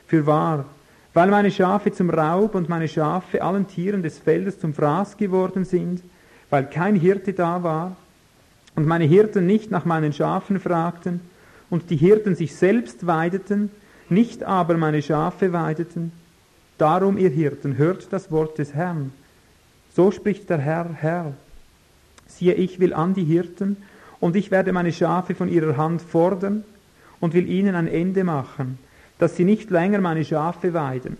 [0.07, 0.65] für wahr,
[1.13, 5.65] weil meine Schafe zum Raub und meine Schafe allen Tieren des Feldes zum Fraß geworden
[5.65, 6.03] sind,
[6.49, 7.95] weil kein Hirte da war,
[8.77, 11.19] und meine Hirten nicht nach meinen Schafen fragten,
[11.71, 13.71] und die Hirten sich selbst weideten,
[14.07, 16.11] nicht aber meine Schafe weideten.
[16.77, 19.11] Darum, ihr Hirten, hört das Wort des Herrn.
[19.95, 21.33] So spricht der Herr, Herr.
[22.27, 23.77] Siehe, ich will an die Hirten,
[24.19, 26.63] und ich werde meine Schafe von ihrer Hand fordern,
[27.19, 28.77] und will ihnen ein Ende machen,
[29.17, 31.17] dass sie nicht länger meine Schafe weiden.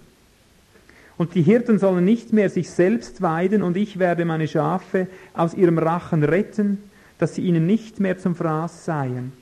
[1.18, 5.56] Und die Hirten sollen nicht mehr sich selbst weiden, und ich werde meine Schafe aus
[5.56, 6.84] ihrem Rachen retten,
[7.20, 9.34] dass sie ihnen nicht mehr zum Fraß seien.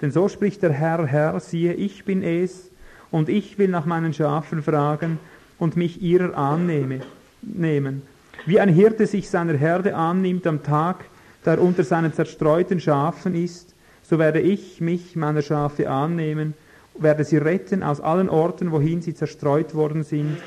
[0.00, 2.70] Denn so spricht der Herr, Herr, siehe, ich bin es,
[3.12, 5.20] und ich will nach meinen Schafen fragen
[5.58, 7.00] und mich ihrer annehme,
[7.42, 8.02] nehmen.
[8.46, 11.04] Wie ein Hirte sich seiner Herde annimmt am Tag,
[11.44, 16.54] da er unter seinen zerstreuten Schafen ist, so werde ich mich meiner Schafe annehmen,
[16.98, 20.38] werde sie retten aus allen Orten, wohin sie zerstreut worden sind,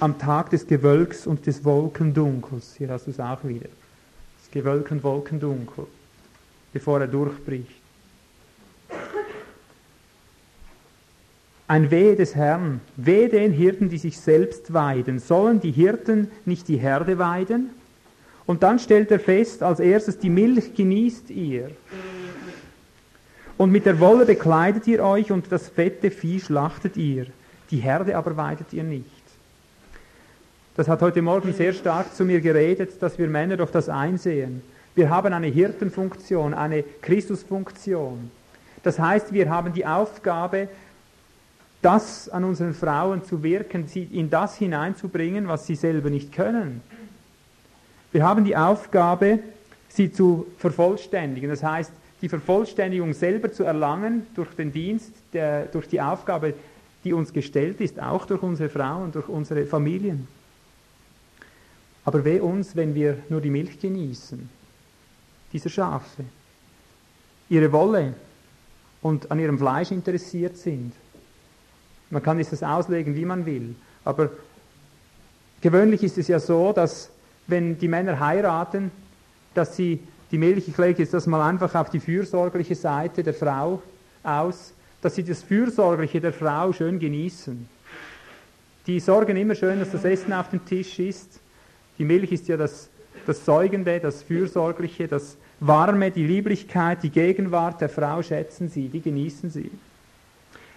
[0.00, 2.74] am Tag des Gewölks und des Wolkendunkels.
[2.76, 3.68] Hier hast du es auch wieder.
[4.40, 5.86] Das Gewölk und Wolkendunkel
[6.78, 7.72] bevor er durchbricht.
[11.66, 15.18] Ein Wehe des Herrn, wehe den Hirten, die sich selbst weiden.
[15.18, 17.70] Sollen die Hirten nicht die Herde weiden?
[18.46, 21.72] Und dann stellt er fest, als erstes, die Milch genießt ihr.
[23.56, 27.26] Und mit der Wolle bekleidet ihr euch und das fette Vieh schlachtet ihr.
[27.72, 29.10] Die Herde aber weidet ihr nicht.
[30.76, 34.62] Das hat heute Morgen sehr stark zu mir geredet, dass wir Männer doch das einsehen.
[34.98, 38.32] Wir haben eine Hirtenfunktion, eine Christusfunktion.
[38.82, 40.68] Das heißt, wir haben die Aufgabe,
[41.80, 46.80] das an unseren Frauen zu wirken, sie in das hineinzubringen, was sie selber nicht können.
[48.10, 49.38] Wir haben die Aufgabe,
[49.88, 51.48] sie zu vervollständigen.
[51.48, 56.54] Das heißt, die Vervollständigung selber zu erlangen durch den Dienst, der, durch die Aufgabe,
[57.04, 60.26] die uns gestellt ist, auch durch unsere Frauen, durch unsere Familien.
[62.04, 64.57] Aber weh uns, wenn wir nur die Milch genießen
[65.52, 66.24] dieser Schafe,
[67.48, 68.14] ihre Wolle
[69.02, 70.92] und an ihrem Fleisch interessiert sind.
[72.10, 73.74] Man kann es auslegen, wie man will,
[74.04, 74.30] aber
[75.60, 77.10] gewöhnlich ist es ja so, dass
[77.46, 78.90] wenn die Männer heiraten,
[79.54, 83.34] dass sie die Milch, ich lege jetzt das mal einfach auf die fürsorgliche Seite der
[83.34, 83.82] Frau
[84.22, 87.68] aus, dass sie das Fürsorgliche der Frau schön genießen.
[88.86, 91.40] Die sorgen immer schön, dass das Essen auf dem Tisch ist.
[91.98, 92.88] Die Milch ist ja das
[93.26, 99.00] das Säugende, das Fürsorgliche, das Warme, die Lieblichkeit, die Gegenwart der Frau schätzen sie, die
[99.00, 99.70] genießen sie.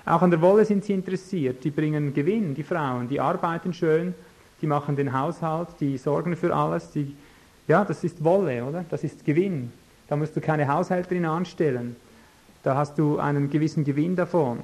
[0.06, 4.16] Auch an der Wolle sind sie interessiert, die bringen Gewinn, die Frauen, die arbeiten schön,
[4.62, 7.16] die machen den Haushalt, die sorgen für alles, die,
[7.68, 8.86] ja, das ist Wolle, oder?
[8.90, 9.72] Das ist Gewinn.
[10.08, 11.96] Da musst du keine Haushälterin anstellen.
[12.64, 14.60] Da hast du einen gewissen Gewinn davon.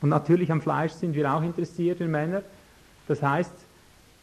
[0.00, 2.42] Und natürlich am Fleisch sind wir auch interessiert, wir Männer.
[3.08, 3.52] Das heißt,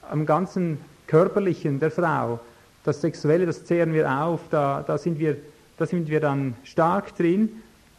[0.09, 2.39] am ganzen Körperlichen der Frau
[2.87, 5.35] das Sexuelle, das zehren wir auf, da, da, sind wir,
[5.77, 7.49] da sind wir dann stark drin,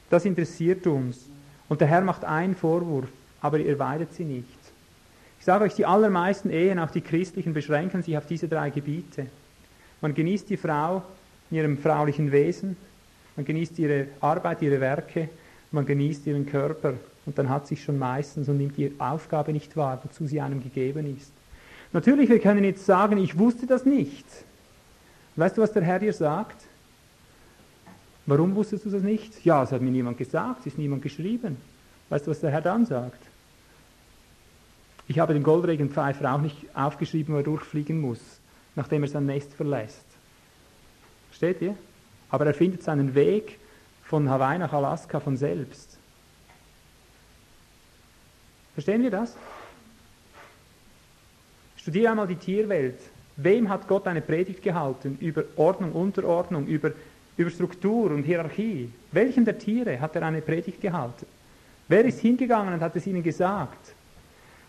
[0.08, 1.26] das interessiert uns.
[1.68, 3.08] Und der Herr macht einen Vorwurf,
[3.42, 4.46] aber er weidet sie nicht.
[5.38, 9.26] Ich sage euch, die allermeisten Ehen, auch die christlichen, beschränken sich auf diese drei Gebiete.
[10.00, 11.02] Man genießt die Frau
[11.50, 12.76] in ihrem fraulichen Wesen,
[13.36, 15.28] man genießt ihre Arbeit, ihre Werke,
[15.70, 16.94] man genießt ihren Körper
[17.26, 20.62] und dann hat sich schon meistens und nimmt die Aufgabe nicht wahr, wozu sie einem
[20.62, 21.30] gegeben ist.
[21.92, 24.24] Natürlich, wir können jetzt sagen, ich wusste das nicht.
[25.38, 26.64] Weißt du, was der Herr dir sagt?
[28.26, 29.44] Warum wusstest du das nicht?
[29.44, 31.56] Ja, es hat mir niemand gesagt, es ist niemand geschrieben.
[32.08, 33.22] Weißt du, was der Herr dann sagt?
[35.06, 38.18] Ich habe dem Goldregenpfeifer auch nicht aufgeschrieben, wo er durchfliegen muss,
[38.74, 40.04] nachdem er sein Nest verlässt.
[41.28, 41.76] Versteht ihr?
[42.30, 43.60] Aber er findet seinen Weg
[44.02, 45.98] von Hawaii nach Alaska von selbst.
[48.74, 49.36] Verstehen wir das?
[51.76, 52.98] Studiere einmal die Tierwelt.
[53.40, 56.90] Wem hat Gott eine Predigt gehalten über Ordnung, Unterordnung, über,
[57.36, 58.90] über Struktur und Hierarchie?
[59.12, 61.24] Welchen der Tiere hat er eine Predigt gehalten?
[61.86, 63.94] Wer ist hingegangen und hat es ihnen gesagt?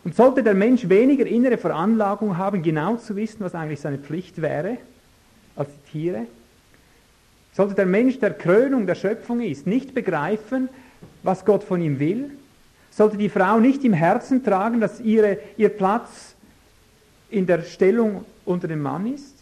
[0.03, 4.39] Und sollte der Mensch weniger innere Veranlagung haben, genau zu wissen, was eigentlich seine Pflicht
[4.39, 4.77] wäre,
[5.55, 6.27] als die Tiere?
[7.53, 10.69] Sollte der Mensch der Krönung der Schöpfung ist, nicht begreifen,
[11.23, 12.29] was Gott von ihm will?
[12.91, 16.28] Sollte die Frau nicht im Herzen tragen, dass ihre, ihr Platz
[17.29, 19.35] in der Stellung unter dem Mann ist?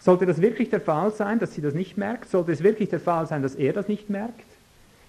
[0.00, 2.28] Sollte das wirklich der Fall sein, dass sie das nicht merkt?
[2.28, 4.44] Sollte es wirklich der Fall sein, dass er das nicht merkt?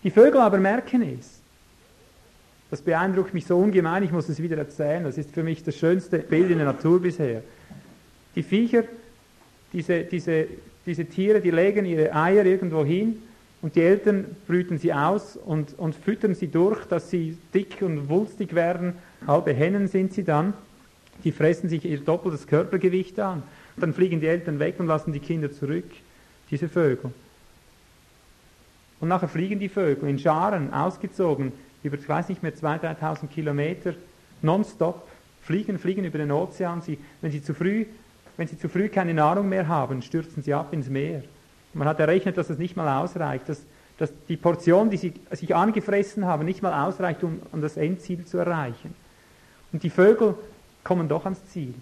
[0.03, 1.39] Die Vögel aber merken es.
[2.69, 5.03] Das beeindruckt mich so ungemein, ich muss es wieder erzählen.
[5.03, 7.43] Das ist für mich das schönste Bild in der Natur bisher.
[8.35, 8.83] Die Viecher,
[9.71, 10.47] diese, diese,
[10.85, 13.21] diese Tiere, die legen ihre Eier irgendwo hin
[13.61, 18.09] und die Eltern brüten sie aus und, und füttern sie durch, dass sie dick und
[18.09, 18.93] wulstig werden.
[19.25, 20.53] Halbe Hennen sind sie dann.
[21.23, 23.43] Die fressen sich ihr doppeltes Körpergewicht an.
[23.77, 25.89] Dann fliegen die Eltern weg und lassen die Kinder zurück,
[26.51, 27.11] diese Vögel.
[28.99, 31.51] Und nachher fliegen die Vögel in Scharen, ausgezogen,
[31.83, 33.95] über, ich weiß nicht mehr, 2.000, 3.000 Kilometer,
[34.41, 35.07] nonstop,
[35.41, 36.81] fliegen, fliegen über den Ozean.
[36.81, 37.85] Sie, wenn, sie zu früh,
[38.37, 41.23] wenn sie zu früh keine Nahrung mehr haben, stürzen sie ab ins Meer.
[41.73, 43.63] Man hat errechnet, dass das nicht mal ausreicht, dass,
[43.97, 48.25] dass die Portion, die sie sich angefressen haben, nicht mal ausreicht, um, um das Endziel
[48.25, 48.93] zu erreichen.
[49.71, 50.35] Und die Vögel
[50.83, 51.73] kommen doch ans Ziel.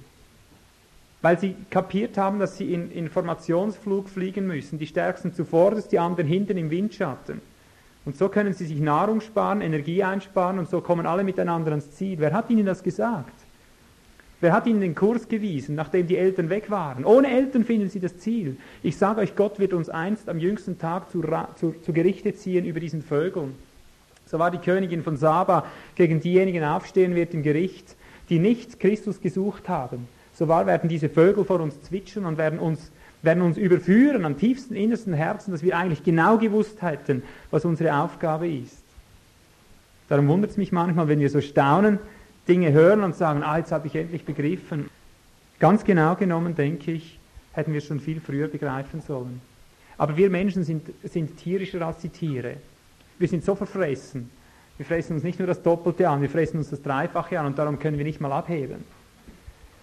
[1.21, 4.79] Weil sie kapiert haben, dass sie in Informationsflug fliegen müssen.
[4.79, 7.41] Die Stärksten zuvorderst, die anderen hinten im Windschatten.
[8.05, 11.91] Und so können sie sich Nahrung sparen, Energie einsparen und so kommen alle miteinander ans
[11.91, 12.17] Ziel.
[12.19, 13.33] Wer hat ihnen das gesagt?
[14.39, 17.05] Wer hat ihnen den Kurs gewiesen, nachdem die Eltern weg waren?
[17.05, 18.57] Ohne Eltern finden sie das Ziel.
[18.81, 21.21] Ich sage euch, Gott wird uns einst am jüngsten Tag zu,
[21.57, 23.53] zu, zu Gerichte ziehen über diesen Vögeln.
[24.25, 27.95] So war die Königin von Saba gegen diejenigen aufstehen wird im Gericht,
[28.31, 30.07] die nicht Christus gesucht haben.
[30.33, 32.91] So wahr werden diese Vögel vor uns zwitschern und werden uns
[33.23, 37.21] werden uns überführen am tiefsten, innersten Herzen, dass wir eigentlich genau gewusst hätten,
[37.51, 38.83] was unsere Aufgabe ist.
[40.09, 41.99] Darum wundert es mich manchmal, wenn wir so staunen,
[42.47, 44.89] Dinge hören und sagen, ah, jetzt habe ich endlich begriffen.
[45.59, 47.19] Ganz genau genommen, denke ich,
[47.53, 49.39] hätten wir schon viel früher begreifen sollen.
[49.97, 52.55] Aber wir Menschen sind, sind tierischer als die Tiere.
[53.19, 54.31] Wir sind so verfressen.
[54.81, 57.59] Wir fressen uns nicht nur das Doppelte an, wir fressen uns das Dreifache an und
[57.59, 58.83] darum können wir nicht mal abheben.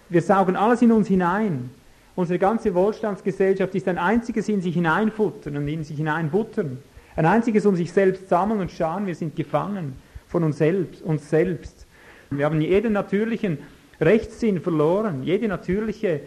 [0.09, 1.71] Wir saugen alles in uns hinein.
[2.17, 6.79] Unsere ganze Wohlstandsgesellschaft ist ein einziges in sich hineinfuttern und in sich hineinbuttern.
[7.15, 9.95] Ein einziges um sich selbst sammeln und schauen, wir sind gefangen
[10.27, 11.01] von uns selbst.
[11.03, 11.87] Uns selbst.
[12.31, 13.59] Wir haben jeden natürlichen
[14.01, 16.23] Rechtssinn verloren, jede natürliche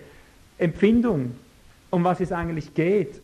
[0.58, 1.36] Empfindung,
[1.90, 3.22] um was es eigentlich geht.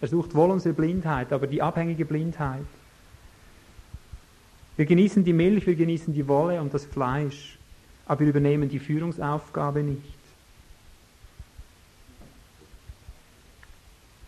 [0.00, 2.64] Er sucht wohl unsere Blindheit, aber die abhängige Blindheit.
[4.80, 7.58] Wir genießen die Milch, wir genießen die Wolle und das Fleisch,
[8.06, 10.14] aber wir übernehmen die Führungsaufgabe nicht.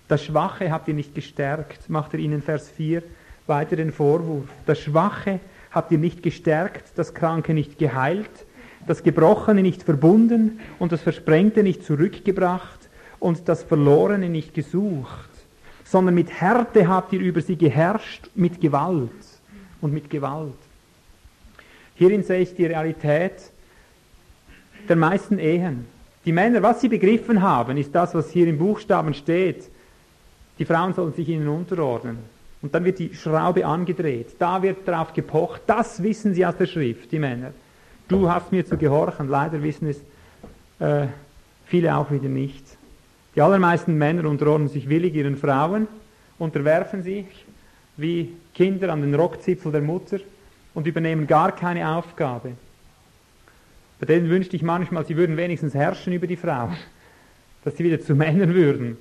[0.08, 3.02] Das Schwache habt ihr nicht gestärkt, macht er ihnen Vers 4
[3.46, 4.44] weiter den Vorwurf.
[4.66, 5.40] Das Schwache
[5.70, 8.44] habt ihr nicht gestärkt, das Kranke nicht geheilt,
[8.86, 12.90] das Gebrochene nicht verbunden und das Versprengte nicht zurückgebracht
[13.20, 15.30] und das Verlorene nicht gesucht,
[15.82, 19.31] sondern mit Härte habt ihr über sie geherrscht, mit Gewalt
[19.82, 20.56] und mit Gewalt.
[21.96, 23.34] Hierin sehe ich die Realität
[24.88, 25.86] der meisten Ehen.
[26.24, 29.68] Die Männer, was sie begriffen haben, ist das, was hier im Buchstaben steht.
[30.58, 32.18] Die Frauen sollen sich ihnen unterordnen.
[32.62, 34.36] Und dann wird die Schraube angedreht.
[34.38, 35.62] Da wird darauf gepocht.
[35.66, 37.50] Das wissen sie aus der Schrift, die Männer.
[38.06, 39.28] Du hast mir zu gehorchen.
[39.28, 39.98] Leider wissen es
[40.78, 41.08] äh,
[41.66, 42.64] viele auch wieder nicht.
[43.34, 45.88] Die allermeisten Männer unterordnen sich willig ihren Frauen,
[46.38, 47.26] unterwerfen sich
[47.96, 50.18] wie Kinder an den Rockzipfel der Mutter
[50.74, 52.52] und übernehmen gar keine Aufgabe.
[54.00, 56.76] Bei denen wünschte ich manchmal, sie würden wenigstens herrschen über die Frauen,
[57.64, 58.96] dass sie wieder zu Männern würden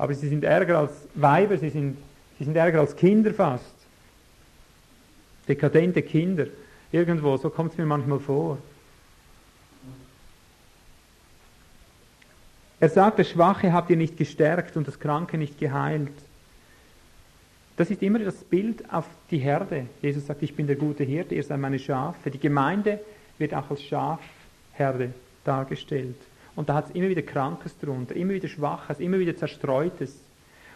[0.00, 1.98] aber sie sind ärger als Weiber, sie sind,
[2.38, 3.74] sie sind ärger als Kinder fast.
[5.46, 6.46] Dekadente Kinder.
[6.90, 8.56] Irgendwo, so kommt es mir manchmal vor.
[12.80, 16.14] Er sagt, das Schwache habt ihr nicht gestärkt und das Kranke nicht geheilt.
[17.80, 19.86] Das ist immer das Bild auf die Herde.
[20.02, 22.30] Jesus sagt, ich bin der gute Hirte, ihr seid meine Schafe.
[22.30, 23.00] Die Gemeinde
[23.38, 25.14] wird auch als Schafherde
[25.44, 26.16] dargestellt.
[26.54, 30.20] Und da hat es immer wieder Krankes drunter, immer wieder Schwaches, immer wieder Zerstreutes.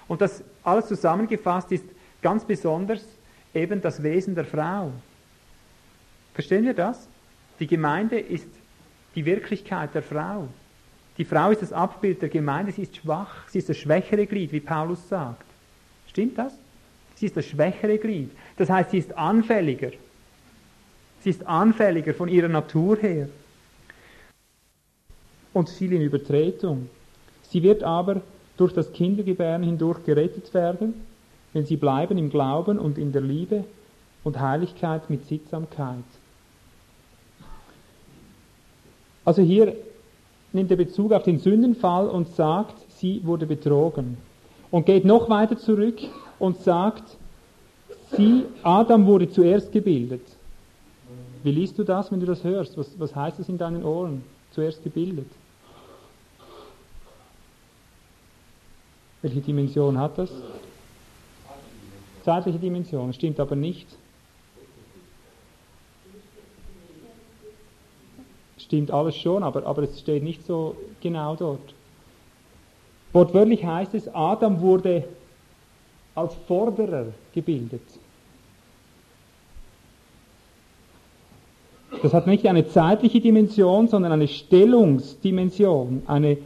[0.08, 1.84] Und das alles zusammengefasst ist
[2.22, 3.04] ganz besonders
[3.52, 4.90] eben das Wesen der Frau.
[6.32, 7.06] Verstehen wir das?
[7.60, 8.48] Die Gemeinde ist
[9.14, 10.48] die Wirklichkeit der Frau.
[11.18, 14.52] Die Frau ist das Abbild der Gemeinde, sie ist schwach, sie ist das schwächere Glied,
[14.52, 15.44] wie Paulus sagt.
[16.08, 16.63] Stimmt das?
[17.16, 18.30] Sie ist das schwächere Glied.
[18.56, 19.90] Das heißt, sie ist anfälliger.
[21.20, 23.28] Sie ist anfälliger von ihrer Natur her.
[25.52, 26.88] Und viel in Übertretung.
[27.42, 28.22] Sie wird aber
[28.56, 30.94] durch das Kindergebären hindurch gerettet werden,
[31.52, 33.64] wenn sie bleiben im Glauben und in der Liebe
[34.24, 36.04] und Heiligkeit mit Sittsamkeit.
[39.24, 39.74] Also hier
[40.52, 44.18] nimmt er Bezug auf den Sündenfall und sagt, sie wurde betrogen.
[44.70, 45.98] Und geht noch weiter zurück
[46.44, 47.16] und sagt,
[48.16, 50.22] sie, Adam wurde zuerst gebildet.
[51.42, 52.76] Wie liest du das, wenn du das hörst?
[52.76, 54.22] Was, was heißt das in deinen Ohren?
[54.52, 55.26] Zuerst gebildet.
[59.22, 60.30] Welche Dimension hat das?
[62.24, 63.86] Zeitliche Dimension, stimmt aber nicht.
[68.58, 71.74] Stimmt alles schon, aber, aber es steht nicht so genau dort.
[73.12, 75.04] Wortwörtlich heißt es, Adam wurde
[76.14, 77.82] als Forderer gebildet.
[82.02, 86.02] Das hat nicht eine zeitliche Dimension, sondern eine Stellungsdimension.
[86.06, 86.38] Eine,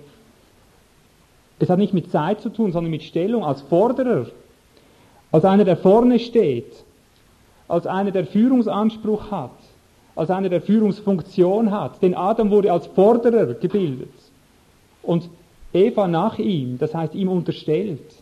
[1.58, 4.26] es hat nicht mit Zeit zu tun, sondern mit Stellung als Forderer,
[5.32, 6.72] als einer, der vorne steht,
[7.66, 9.50] als einer, der Führungsanspruch hat,
[10.16, 12.00] als einer, der Führungsfunktion hat.
[12.02, 14.12] Denn Adam wurde als Forderer gebildet.
[15.02, 15.28] Und
[15.72, 18.17] Eva nach ihm, das heißt ihm unterstellt.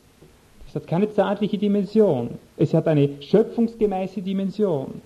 [0.77, 2.39] Hat keine zeitliche Dimension.
[2.59, 5.01] Es hat eine schöpfungsgemäße Dimension.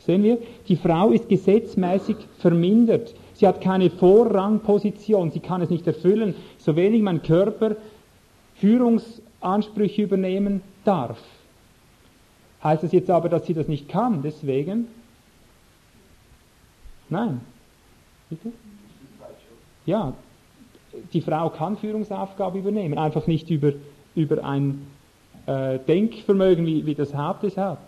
[0.00, 3.14] Sehen wir, die Frau ist gesetzmäßig vermindert.
[3.34, 7.76] Sie hat keine Vorrangposition, sie kann es nicht erfüllen, so wenig mein Körper
[8.56, 11.22] Führungsansprüche übernehmen darf.
[12.64, 14.88] Heißt das jetzt aber, dass sie das nicht kann, deswegen?
[17.08, 17.40] Nein.
[18.28, 18.50] Bitte?
[19.86, 20.14] Ja,
[21.12, 23.72] die Frau kann Führungsaufgabe übernehmen, einfach nicht über,
[24.18, 24.86] über ein
[25.46, 27.78] äh, Denkvermögen, wie, wie das Haupt es hat.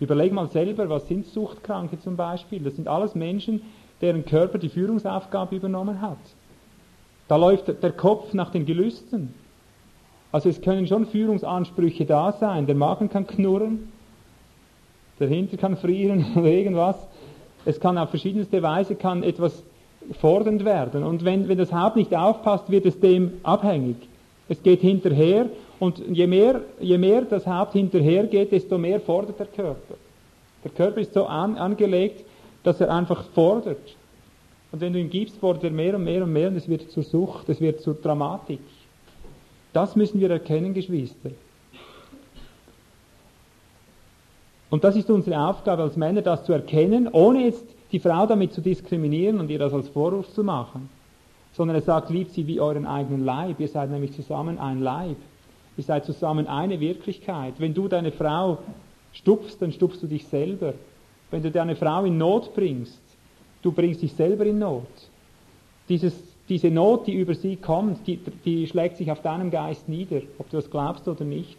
[0.00, 2.62] Überleg mal selber, was sind Suchtkranke zum Beispiel?
[2.62, 3.62] Das sind alles Menschen,
[4.00, 6.18] deren Körper die Führungsaufgabe übernommen hat.
[7.28, 9.32] Da läuft der Kopf nach den Gelüsten.
[10.32, 12.66] Also es können schon Führungsansprüche da sein.
[12.66, 13.92] Der Magen kann knurren,
[15.20, 16.96] der Hinter kann frieren oder irgendwas.
[17.64, 19.62] Es kann auf verschiedenste Weise kann etwas
[20.20, 21.04] fordernd werden.
[21.04, 23.96] Und wenn, wenn das Haupt nicht aufpasst, wird es dem abhängig.
[24.52, 25.46] Es geht hinterher
[25.80, 29.94] und je mehr, je mehr das Haupt hinterher geht, desto mehr fordert der Körper.
[30.62, 32.22] Der Körper ist so an, angelegt,
[32.62, 33.96] dass er einfach fordert.
[34.70, 36.90] Und wenn du ihn gibst, fordert er mehr und mehr und mehr und es wird
[36.90, 38.60] zur Sucht, es wird zur Dramatik.
[39.72, 41.30] Das müssen wir erkennen, Geschwister.
[44.68, 48.52] Und das ist unsere Aufgabe als Männer, das zu erkennen, ohne jetzt die Frau damit
[48.52, 50.90] zu diskriminieren und ihr das als Vorwurf zu machen,
[51.52, 53.60] sondern er sagt, liebt sie wie euren eigenen Leib.
[53.60, 55.16] Ihr seid nämlich zusammen ein Leib.
[55.76, 57.54] Ihr seid zusammen eine Wirklichkeit.
[57.58, 58.58] Wenn du deine Frau
[59.12, 60.74] stupfst, dann stupfst du dich selber.
[61.30, 63.00] Wenn du deine Frau in Not bringst,
[63.62, 64.86] du bringst dich selber in Not.
[65.88, 66.14] Dieses,
[66.48, 70.50] diese Not, die über sie kommt, die, die schlägt sich auf deinem Geist nieder, ob
[70.50, 71.58] du das glaubst oder nicht.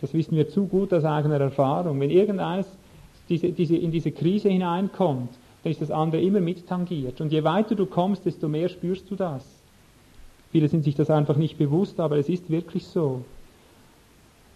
[0.00, 2.00] Das wissen wir zu gut aus eigener Erfahrung.
[2.00, 2.66] Wenn irgendeines
[3.28, 5.30] diese, diese, in diese Krise hineinkommt,
[5.62, 7.20] dann ist das andere immer mittangiert.
[7.20, 9.44] Und je weiter du kommst, desto mehr spürst du das.
[10.50, 13.24] Viele sind sich das einfach nicht bewusst, aber es ist wirklich so.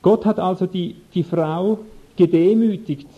[0.02, 1.78] Gott hat also die, die Frau
[2.16, 3.08] gedemütigt,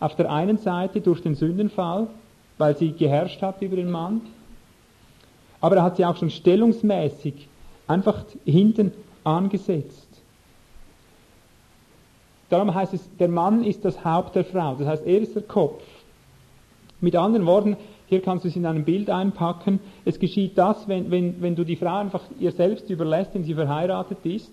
[0.00, 2.08] auf der einen Seite durch den Sündenfall,
[2.58, 4.22] weil sie geherrscht hat über den Mann,
[5.60, 7.48] aber er hat sie auch schon stellungsmäßig
[7.86, 8.92] einfach hinten
[9.24, 10.06] angesetzt.
[12.48, 14.76] Darum heißt es, der Mann ist das Haupt der Frau.
[14.76, 15.82] Das heißt, er ist der Kopf.
[17.00, 17.76] Mit anderen Worten,
[18.06, 19.80] hier kannst du es in einem Bild einpacken.
[20.04, 23.54] Es geschieht das, wenn, wenn, wenn du die Frau einfach ihr selbst überlässt, wenn sie
[23.54, 24.50] verheiratet ist,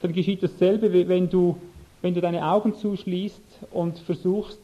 [0.00, 1.56] dann geschieht dasselbe, wenn du,
[2.02, 4.60] wenn du deine Augen zuschließt und versuchst,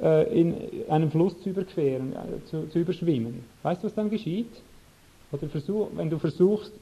[0.00, 0.54] äh, in
[0.88, 3.44] einen Fluss zu überqueren, äh, zu, zu überschwimmen.
[3.62, 4.50] Weißt du, was dann geschieht?
[5.30, 6.72] Oder versuch, wenn du versuchst,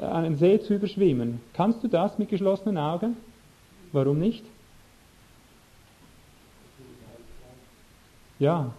[0.00, 3.16] einen See zu überschwimmen, kannst du das mit geschlossenen Augen?
[3.92, 4.44] Warum nicht?
[8.38, 8.74] Ja,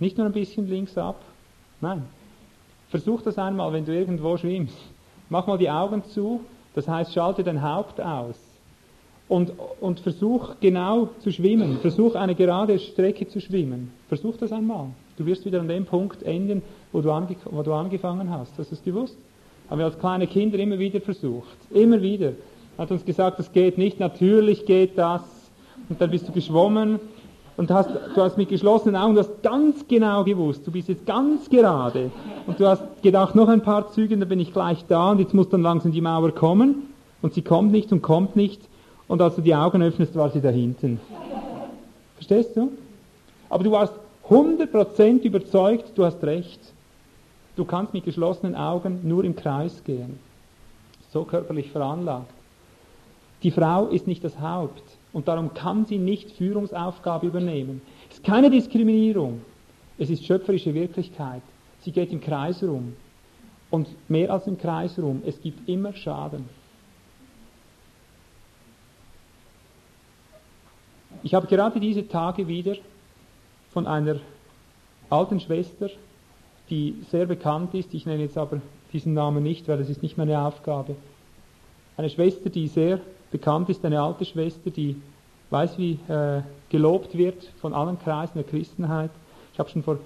[0.00, 1.22] nicht nur ein bisschen links ab.
[1.80, 2.04] Nein.
[2.88, 4.76] Versuch das einmal, wenn du irgendwo schwimmst.
[5.28, 6.40] Mach mal die Augen zu,
[6.74, 8.34] das heißt, schalte dein Haupt aus.
[9.28, 11.78] Und, und versuch genau zu schwimmen.
[11.78, 13.92] Versuch eine gerade Strecke zu schwimmen.
[14.08, 14.88] Versuch das einmal.
[15.16, 18.58] Du wirst wieder an dem Punkt enden, wo du, ange wo du angefangen hast.
[18.58, 19.16] Hast du es gewusst?
[19.68, 21.56] Haben wir als kleine Kinder immer wieder versucht.
[21.70, 22.32] Immer wieder.
[22.76, 25.22] Hat uns gesagt, das geht nicht, natürlich geht das.
[25.88, 26.98] Und dann bist du geschwommen
[27.60, 31.04] und hast, du hast mit geschlossenen Augen, du hast ganz genau gewusst, du bist jetzt
[31.04, 32.10] ganz gerade.
[32.46, 35.34] Und du hast gedacht, noch ein paar Züge, dann bin ich gleich da und jetzt
[35.34, 36.88] muss dann langsam die Mauer kommen.
[37.20, 38.62] Und sie kommt nicht und kommt nicht.
[39.08, 41.00] Und als du die Augen öffnest, war sie da hinten.
[42.14, 42.72] Verstehst du?
[43.50, 43.92] Aber du warst
[44.30, 46.60] 100% überzeugt, du hast recht.
[47.56, 50.18] Du kannst mit geschlossenen Augen nur im Kreis gehen.
[51.12, 52.32] So körperlich veranlagt.
[53.42, 54.82] Die Frau ist nicht das Haupt
[55.12, 57.82] und darum kann sie nicht Führungsaufgabe übernehmen.
[58.08, 59.42] Es ist keine Diskriminierung.
[59.98, 61.42] Es ist schöpferische Wirklichkeit.
[61.80, 62.94] Sie geht im Kreis rum.
[63.70, 65.22] Und mehr als im Kreis rum.
[65.26, 66.48] Es gibt immer Schaden.
[71.22, 72.76] Ich habe gerade diese Tage wieder
[73.72, 74.16] von einer
[75.10, 75.90] alten Schwester,
[76.70, 80.16] die sehr bekannt ist, ich nenne jetzt aber diesen Namen nicht, weil es ist nicht
[80.16, 80.96] meine Aufgabe,
[81.96, 83.00] eine Schwester, die sehr
[83.30, 85.00] bekannt ist, eine alte Schwester, die
[85.50, 89.10] weiß, wie äh, gelobt wird von allen Kreisen der Christenheit.
[89.52, 89.98] Ich habe schon vor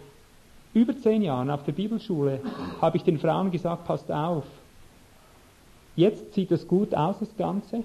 [0.73, 2.41] über zehn Jahren auf der Bibelschule,
[2.81, 4.45] habe ich den Frauen gesagt, passt auf,
[5.95, 7.85] jetzt sieht es gut aus, das Ganze,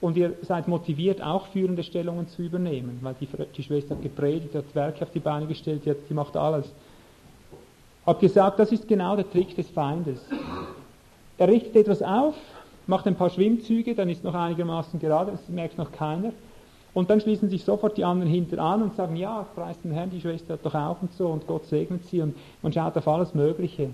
[0.00, 4.54] und ihr seid motiviert, auch führende Stellungen zu übernehmen, weil die, die Schwester hat gepredigt,
[4.54, 6.72] hat Werke auf die Beine gestellt, die, hat, die macht alles.
[8.06, 10.20] Hab gesagt, das ist genau der Trick des Feindes.
[11.36, 12.34] Er richtet etwas auf,
[12.88, 16.32] macht ein paar Schwimmzüge, dann ist noch einigermaßen gerade, das merkt noch keiner.
[16.94, 20.10] Und dann schließen sich sofort die anderen hinter an und sagen, ja, preis den Herrn,
[20.10, 23.06] die Schwester hat doch auch und so und Gott segnet sie und man schaut auf
[23.06, 23.90] alles Mögliche.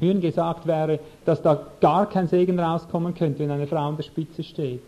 [0.00, 4.02] Ihnen gesagt wäre, dass da gar kein Segen rauskommen könnte, wenn eine Frau an der
[4.02, 4.82] Spitze steht.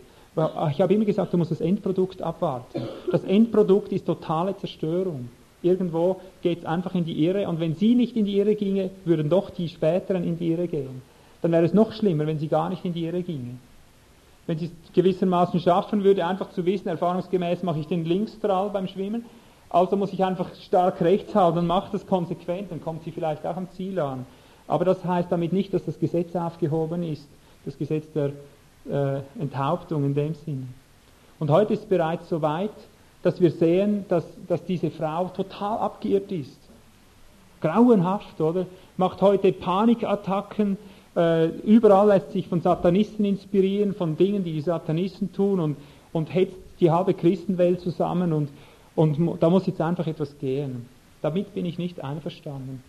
[0.71, 2.81] Ich habe immer gesagt, du musst das Endprodukt abwarten.
[3.11, 5.29] Das Endprodukt ist totale Zerstörung.
[5.61, 8.91] Irgendwo geht es einfach in die Irre und wenn sie nicht in die Irre ginge,
[9.05, 11.01] würden doch die Späteren in die Irre gehen.
[11.45, 13.57] Dann wäre es noch schlimmer, wenn sie gar nicht in die Irre ginge.
[14.47, 18.87] Wenn sie es gewissermaßen schaffen würde, einfach zu wissen, erfahrungsgemäß mache ich den Linksstrahl beim
[18.87, 19.25] Schwimmen,
[19.69, 23.45] also muss ich einfach stark rechts halten und mache das konsequent, dann kommt sie vielleicht
[23.45, 24.25] auch am Ziel an.
[24.67, 27.29] Aber das heißt damit nicht, dass das Gesetz aufgehoben ist,
[27.63, 28.31] das Gesetz der
[28.89, 30.69] äh, Enthauptung in dem Sinn.
[31.37, 32.73] Und heute ist es bereits so weit,
[33.21, 36.59] dass wir sehen, dass, dass diese Frau total abgeirrt ist.
[37.61, 38.65] Grauenhaft, oder?
[38.97, 40.77] Macht heute Panikattacken,
[41.15, 45.77] äh, überall lässt sich von Satanisten inspirieren, von Dingen, die die Satanisten tun und,
[46.11, 48.49] und hetzt die halbe Christenwelt zusammen und,
[48.95, 50.87] und da muss jetzt einfach etwas gehen.
[51.21, 52.83] Damit bin ich nicht einverstanden.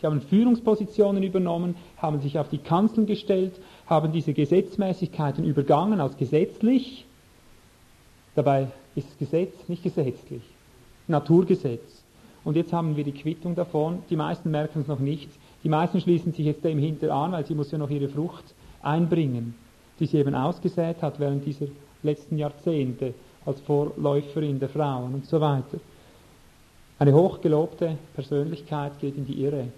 [0.00, 3.52] Sie haben Führungspositionen übernommen, haben sich auf die Kanzeln gestellt,
[3.86, 7.04] haben diese Gesetzmäßigkeiten übergangen als gesetzlich.
[8.34, 10.42] Dabei ist es Gesetz nicht gesetzlich.
[11.06, 12.02] Naturgesetz.
[12.44, 13.98] Und jetzt haben wir die Quittung davon.
[14.08, 15.28] Die meisten merken es noch nicht.
[15.62, 18.54] Die meisten schließen sich jetzt dem hinter an, weil sie muss ja noch ihre Frucht
[18.82, 19.54] einbringen,
[19.98, 21.66] die sie eben ausgesät hat während dieser
[22.02, 25.78] letzten Jahrzehnte als Vorläuferin der Frauen und so weiter.
[26.98, 29.68] Eine hochgelobte Persönlichkeit geht in die Irre.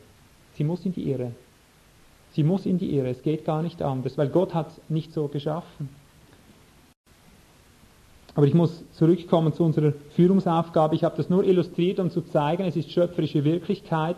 [0.54, 1.32] Sie muss in die Irre.
[2.32, 3.10] Sie muss in die Irre.
[3.10, 5.88] Es geht gar nicht anders, weil Gott hat es nicht so geschaffen.
[8.34, 10.94] Aber ich muss zurückkommen zu unserer Führungsaufgabe.
[10.94, 14.16] Ich habe das nur illustriert, um zu zeigen, es ist schöpferische Wirklichkeit.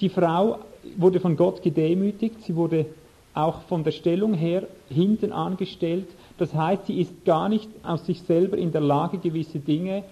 [0.00, 0.60] Die Frau
[0.96, 2.86] wurde von Gott gedemütigt, sie wurde
[3.34, 6.06] auch von der Stellung her hinten angestellt.
[6.38, 10.04] Das heißt, sie ist gar nicht aus sich selber in der Lage, gewisse Dinge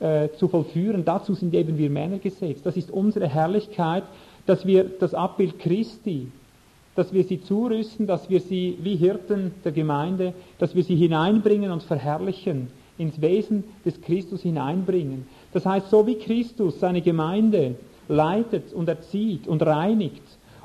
[0.00, 1.04] äh, zu vollführen.
[1.04, 2.66] Dazu sind eben wir Männer gesetzt.
[2.66, 4.04] Das ist unsere Herrlichkeit,
[4.46, 6.28] dass wir das Abbild Christi,
[6.94, 11.70] dass wir sie zurüsten, dass wir sie wie Hirten der Gemeinde, dass wir sie hineinbringen
[11.70, 15.26] und verherrlichen, ins Wesen des Christus hineinbringen.
[15.52, 17.76] Das heißt, so wie Christus seine Gemeinde
[18.08, 20.22] leitet und erzieht und reinigt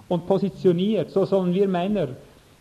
[0.08, 2.10] und positioniert, so sollen wir Männer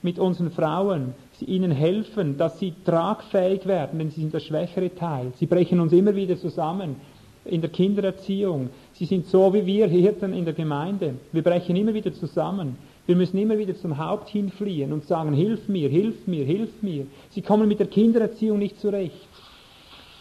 [0.02, 1.14] mit unseren Frauen
[1.46, 5.32] ihnen helfen, dass sie tragfähig werden, denn sie sind der schwächere Teil.
[5.36, 6.96] Sie brechen uns immer wieder zusammen
[7.44, 8.70] in der Kindererziehung.
[8.92, 11.14] Sie sind so wie wir Hirten in der Gemeinde.
[11.32, 12.76] Wir brechen immer wieder zusammen.
[13.06, 17.06] Wir müssen immer wieder zum Haupt hinfliehen und sagen, hilf mir, hilf mir, hilf mir.
[17.30, 19.28] Sie kommen mit der Kindererziehung nicht zurecht.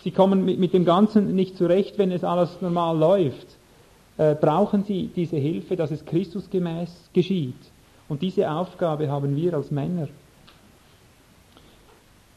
[0.03, 3.47] Sie kommen mit, mit dem Ganzen nicht zurecht, wenn es alles normal läuft.
[4.19, 7.55] Äh, brauchen sie diese Hilfe, dass es Christusgemäß geschieht.
[8.07, 10.09] Und diese Aufgabe haben wir als Männer.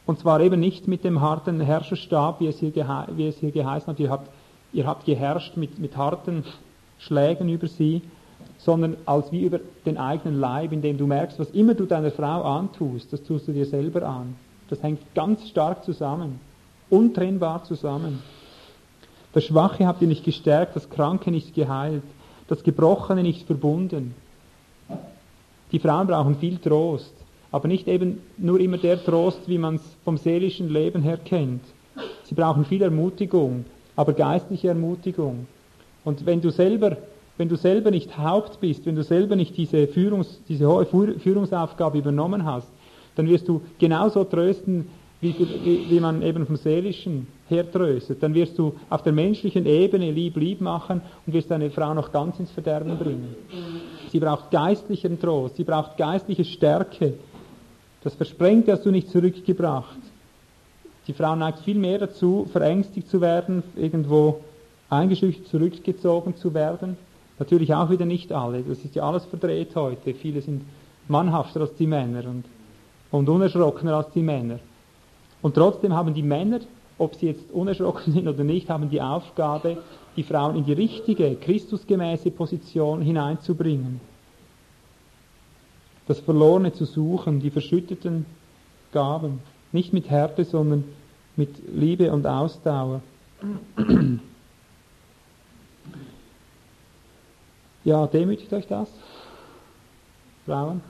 [0.06, 2.72] Und zwar eben nicht mit dem harten Herrscherstab, wie es hier,
[3.16, 4.00] wie es hier geheißen hat.
[4.00, 4.30] Ihr habt
[4.72, 6.44] ihr habt geherrscht mit, mit harten
[6.98, 8.02] Schlägen über sie,
[8.58, 12.42] sondern als wie über den eigenen Leib, indem du merkst, was immer du deiner Frau
[12.42, 14.36] antust, das tust du dir selber an.
[14.70, 16.38] Das hängt ganz stark zusammen,
[16.90, 18.22] untrennbar zusammen.
[19.32, 22.02] Das Schwache habt ihr nicht gestärkt, das Kranke nicht geheilt,
[22.48, 24.14] das Gebrochene nicht verbunden.
[25.72, 27.14] Die Frauen brauchen viel Trost,
[27.50, 31.62] aber nicht eben nur immer der Trost, wie man es vom seelischen Leben her kennt.
[32.24, 33.64] Sie brauchen viel Ermutigung,
[33.96, 35.46] aber geistliche Ermutigung.
[36.04, 36.96] Und wenn du selber,
[37.38, 41.98] wenn du selber nicht Haupt bist, wenn du selber nicht diese, Führungs, diese hohe Führungsaufgabe
[41.98, 42.68] übernommen hast,
[43.14, 44.88] dann wirst du genauso trösten,
[45.20, 48.22] wie, wie, wie man eben vom Seelischen her tröstet.
[48.22, 52.10] Dann wirst du auf der menschlichen Ebene lieb lieb machen und wirst deine Frau noch
[52.10, 53.36] ganz ins Verderben bringen.
[54.10, 57.14] Sie braucht geistlichen Trost, sie braucht geistliche Stärke.
[58.02, 59.98] Das Versprengte hast du nicht zurückgebracht.
[61.06, 64.40] Die Frau neigt viel mehr dazu, verängstigt zu werden, irgendwo
[64.88, 66.96] eingeschüchtert zurückgezogen zu werden.
[67.38, 68.62] Natürlich auch wieder nicht alle.
[68.62, 70.14] Das ist ja alles verdreht heute.
[70.14, 70.62] Viele sind
[71.08, 72.44] mannhafter als die Männer und,
[73.10, 74.58] und unerschrockener als die Männer.
[75.40, 76.60] Und trotzdem haben die Männer,
[76.98, 79.78] ob sie jetzt unerschrocken sind oder nicht, haben die Aufgabe,
[80.16, 84.00] die Frauen in die richtige, christusgemäße Position hineinzubringen.
[86.06, 88.26] Das Verlorene zu suchen, die verschütteten
[88.92, 89.40] Gaben.
[89.70, 90.84] Nicht mit Härte, sondern
[91.36, 93.02] mit Liebe und Ausdauer.
[97.84, 98.88] Ja, demütigt euch das?
[100.46, 100.80] Frauen?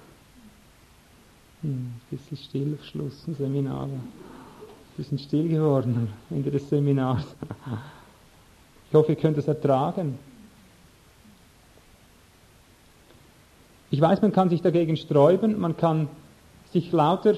[1.63, 3.89] Hm, bisschen still auf Schluss im Seminar.
[4.93, 7.25] Ein bisschen still geworden am Ende des Seminars.
[8.89, 10.19] Ich hoffe, ihr könnt es ertragen.
[13.91, 16.09] Ich weiß, man kann sich dagegen sträuben, man kann
[16.73, 17.37] sich lauter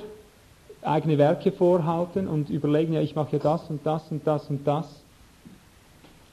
[0.83, 4.67] eigene Werke vorhalten und überlegen, ja, ich mache ja das und das und das und
[4.67, 5.05] das.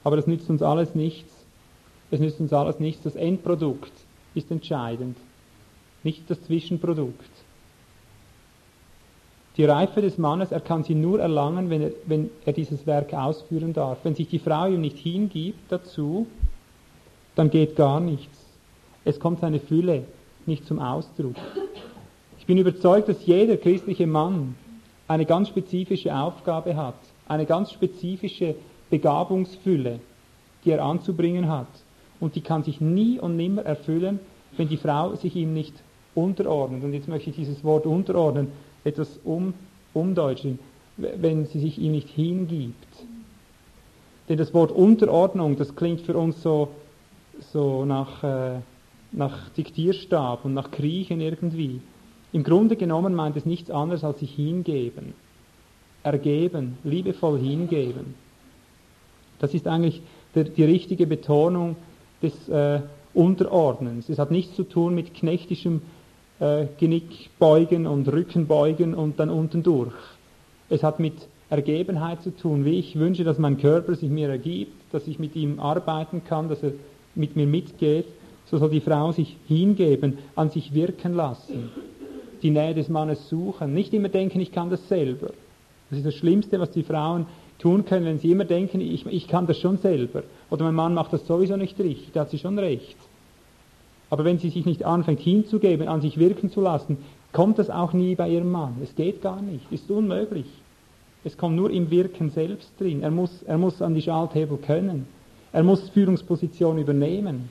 [0.02, 1.32] Aber das nützt uns alles nichts.
[2.10, 3.04] Es nützt uns alles nichts.
[3.04, 3.92] Das Endprodukt
[4.34, 5.16] ist entscheidend,
[6.02, 7.30] nicht das Zwischenprodukt.
[9.56, 13.12] Die Reife des Mannes, er kann sie nur erlangen, wenn er, wenn er dieses Werk
[13.12, 13.98] ausführen darf.
[14.02, 16.26] Wenn sich die Frau ihm nicht hingibt dazu,
[17.34, 18.38] dann geht gar nichts.
[19.04, 20.04] Es kommt seine Fülle
[20.46, 21.34] nicht zum Ausdruck.
[22.38, 24.56] Ich bin überzeugt, dass jeder christliche Mann
[25.06, 26.94] eine ganz spezifische Aufgabe hat,
[27.28, 28.54] eine ganz spezifische
[28.88, 30.00] Begabungsfülle,
[30.64, 31.68] die er anzubringen hat.
[32.20, 34.20] Und die kann sich nie und nimmer erfüllen,
[34.56, 35.74] wenn die Frau sich ihm nicht
[36.14, 36.84] unterordnet.
[36.84, 38.48] Und jetzt möchte ich dieses Wort unterordnen
[38.84, 39.54] etwas um,
[39.92, 40.58] umdeutschen,
[40.96, 42.74] wenn sie sich ihm nicht hingibt.
[44.28, 46.68] Denn das Wort Unterordnung, das klingt für uns so,
[47.52, 48.60] so nach, äh,
[49.10, 51.80] nach Diktierstab und nach Kriechen irgendwie.
[52.32, 55.12] Im Grunde genommen meint es nichts anderes als sich hingeben,
[56.02, 58.14] ergeben, liebevoll hingeben.
[59.38, 60.02] Das ist eigentlich
[60.34, 61.76] der, die richtige Betonung
[62.22, 62.80] des äh,
[63.12, 64.08] Unterordnens.
[64.08, 65.82] Es hat nichts zu tun mit knechtischem
[66.42, 69.94] äh, Genickbeugen und Rückenbeugen und dann unten durch.
[70.68, 71.14] Es hat mit
[71.50, 75.36] Ergebenheit zu tun, wie ich wünsche, dass mein Körper sich mir ergibt, dass ich mit
[75.36, 76.72] ihm arbeiten kann, dass er
[77.14, 78.06] mit mir mitgeht,
[78.46, 81.70] so soll die Frau sich hingeben, an sich wirken lassen,
[82.42, 85.30] die Nähe des Mannes suchen, nicht immer denken, ich kann das selber.
[85.90, 87.26] Das ist das Schlimmste, was die Frauen
[87.58, 90.24] tun können, wenn sie immer denken, ich, ich kann das schon selber.
[90.50, 92.96] Oder mein Mann macht das sowieso nicht richtig, da hat sie schon recht.
[94.12, 96.98] Aber wenn sie sich nicht anfängt hinzugeben, an sich wirken zu lassen,
[97.32, 98.76] kommt das auch nie bei ihrem Mann.
[98.82, 100.44] Es geht gar nicht, ist unmöglich.
[101.24, 103.02] Es kommt nur im Wirken selbst drin.
[103.02, 105.06] Er muss, er muss an die Schalthebel können.
[105.50, 107.48] Er muss Führungsposition übernehmen.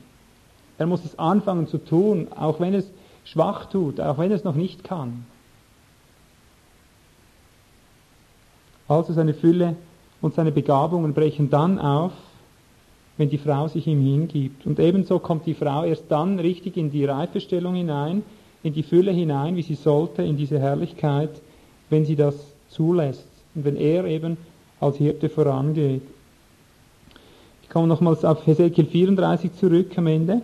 [0.78, 2.88] Er muss es anfangen zu tun, auch wenn es
[3.24, 5.26] schwach tut, auch wenn es noch nicht kann.
[8.88, 9.78] Also seine Fülle
[10.22, 12.12] und seine Begabungen brechen dann auf,
[13.22, 14.66] wenn die Frau sich ihm hingibt.
[14.66, 18.24] Und ebenso kommt die Frau erst dann richtig in die Reifestellung hinein,
[18.64, 21.30] in die Fülle hinein, wie sie sollte, in diese Herrlichkeit,
[21.92, 22.34] wenn sie das
[22.70, 24.38] zulässt und wenn er eben
[24.80, 26.02] als Hirte vorangeht.
[27.62, 30.42] Ich komme nochmals auf Hesekiel 34 zurück am Ende.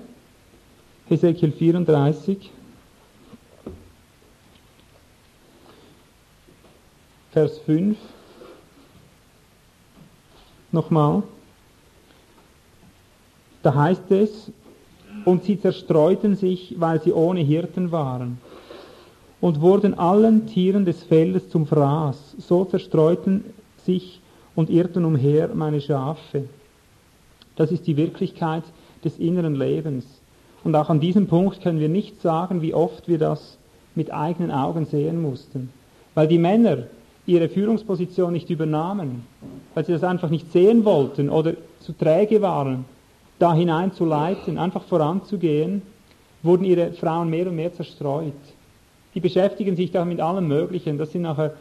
[1.09, 2.51] Hesekiel 34.
[7.31, 7.97] Vers 5.
[10.71, 11.23] Nochmal.
[13.67, 14.49] Da heißt es,
[15.25, 18.37] und sie zerstreuten sich, weil sie ohne Hirten waren,
[19.41, 22.37] und wurden allen Tieren des Feldes zum Fraß.
[22.37, 23.43] So zerstreuten
[23.83, 24.21] sich
[24.55, 26.45] und irrten umher meine Schafe.
[27.57, 28.63] Das ist die Wirklichkeit
[29.03, 30.05] des inneren Lebens.
[30.63, 33.57] Und auch an diesem Punkt können wir nicht sagen, wie oft wir das
[33.95, 35.73] mit eigenen Augen sehen mussten.
[36.15, 36.83] Weil die Männer
[37.25, 39.25] ihre Führungsposition nicht übernahmen,
[39.73, 42.85] weil sie das einfach nicht sehen wollten oder zu träge waren,
[43.39, 45.81] da hineinzuleiten, einfach voranzugehen,
[46.43, 48.33] wurden ihre Frauen mehr und mehr zerstreut.
[49.13, 50.97] Die beschäftigen sich da mit allem Möglichen.
[50.97, 51.53] Das sind nachher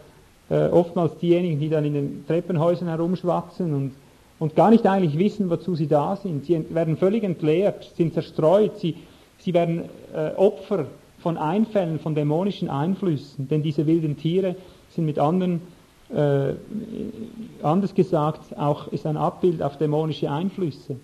[0.51, 3.93] äh, oftmals diejenigen, die dann in den Treppenhäusern herumschwatzen und,
[4.39, 6.45] und gar nicht eigentlich wissen, wozu sie da sind.
[6.45, 8.97] Sie werden völlig entleert, sind zerstreut, sie,
[9.39, 10.87] sie werden äh, Opfer
[11.19, 14.55] von Einfällen, von dämonischen Einflüssen, denn diese wilden Tiere
[14.91, 15.63] sind mit anderen,
[16.15, 16.53] äh,
[17.63, 20.97] anders gesagt, auch ist ein Abbild auf dämonische Einflüsse.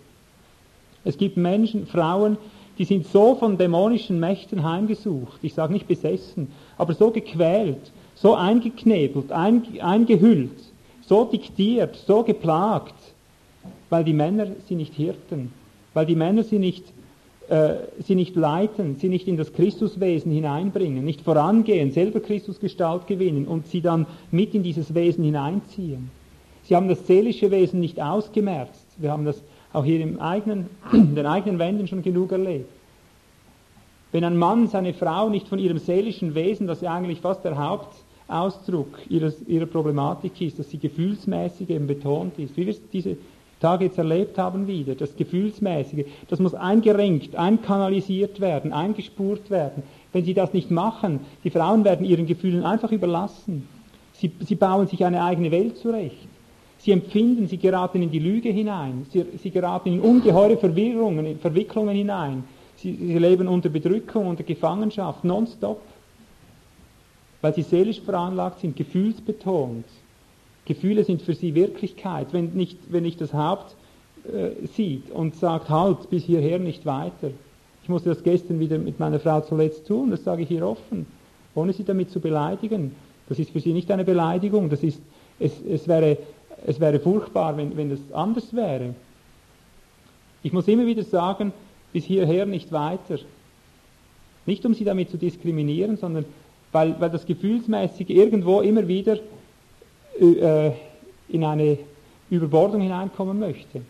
[1.04, 2.36] Es gibt Menschen, Frauen,
[2.78, 6.48] die sind so von dämonischen Mächten heimgesucht, ich sage nicht besessen,
[6.78, 10.58] aber so gequält, so eingeknebelt, eingehüllt,
[11.02, 12.94] so diktiert, so geplagt,
[13.90, 15.52] weil die Männer sie nicht hirten,
[15.92, 16.84] weil die Männer sie nicht,
[17.48, 23.46] äh, sie nicht leiten, sie nicht in das Christuswesen hineinbringen, nicht vorangehen, selber Christusgestalt gewinnen
[23.46, 26.10] und sie dann mit in dieses Wesen hineinziehen.
[26.64, 28.86] Sie haben das seelische Wesen nicht ausgemerzt.
[28.96, 29.42] Wir haben das
[29.72, 32.70] auch hier im eigenen, in den eigenen Wänden schon genug erlebt.
[34.12, 37.56] Wenn ein Mann seine Frau nicht von ihrem seelischen Wesen, das ja eigentlich fast der
[37.56, 43.16] Hauptausdruck ihres, ihrer Problematik ist, dass sie gefühlsmäßig eben betont ist, wie wir es diese
[43.62, 49.84] Tage jetzt erlebt haben wieder, das Gefühlsmäßige, das muss eingerenkt, einkanalisiert werden, eingespurt werden.
[50.12, 53.68] Wenn sie das nicht machen, die Frauen werden ihren Gefühlen einfach überlassen.
[54.14, 56.28] Sie, sie bauen sich eine eigene Welt zurecht.
[56.82, 61.38] Sie empfinden, sie geraten in die Lüge hinein, sie, sie geraten in ungeheure Verwirrungen, in
[61.38, 62.42] Verwicklungen hinein.
[62.74, 65.80] Sie, sie leben unter Bedrückung, unter Gefangenschaft, nonstop,
[67.40, 69.84] weil sie seelisch veranlagt sind, gefühlsbetont.
[70.64, 72.32] Gefühle sind für sie Wirklichkeit.
[72.32, 73.76] Wenn nicht, wenn nicht das Haupt
[74.24, 77.30] äh, sieht und sagt, halt, bis hierher nicht weiter.
[77.84, 81.06] Ich musste das gestern wieder mit meiner Frau zuletzt tun, das sage ich hier offen,
[81.54, 82.96] ohne sie damit zu beleidigen.
[83.28, 85.00] Das ist für sie nicht eine Beleidigung, das ist,
[85.38, 86.18] es, es wäre
[86.66, 88.94] es wäre furchtbar, wenn, wenn es anders wäre.
[90.42, 91.52] Ich muss immer wieder sagen,
[91.92, 93.18] bis hierher nicht weiter.
[94.46, 96.24] Nicht um sie damit zu diskriminieren, sondern
[96.72, 99.18] weil, weil das Gefühlsmäßige irgendwo immer wieder
[100.18, 100.72] äh,
[101.28, 101.78] in eine
[102.30, 103.82] Überbordung hineinkommen möchte.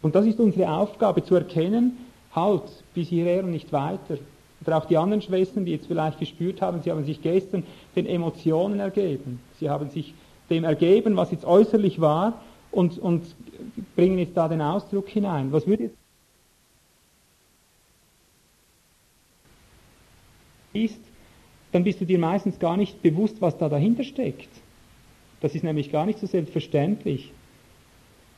[0.00, 1.98] Und das ist unsere Aufgabe, zu erkennen,
[2.34, 2.62] halt,
[2.94, 4.18] bis hierher und nicht weiter.
[4.64, 8.06] Oder auch die anderen Schwestern, die jetzt vielleicht gespürt haben, sie haben sich gestern den
[8.06, 9.40] Emotionen ergeben.
[9.62, 10.12] Sie haben sich
[10.50, 12.42] dem ergeben, was jetzt äußerlich war
[12.72, 13.22] und, und
[13.94, 15.52] bringen jetzt da den Ausdruck hinein.
[15.52, 15.96] Was würde jetzt
[20.72, 21.00] ist,
[21.70, 24.48] dann bist du dir meistens gar nicht bewusst, was da dahinter steckt.
[25.40, 27.30] Das ist nämlich gar nicht so selbstverständlich.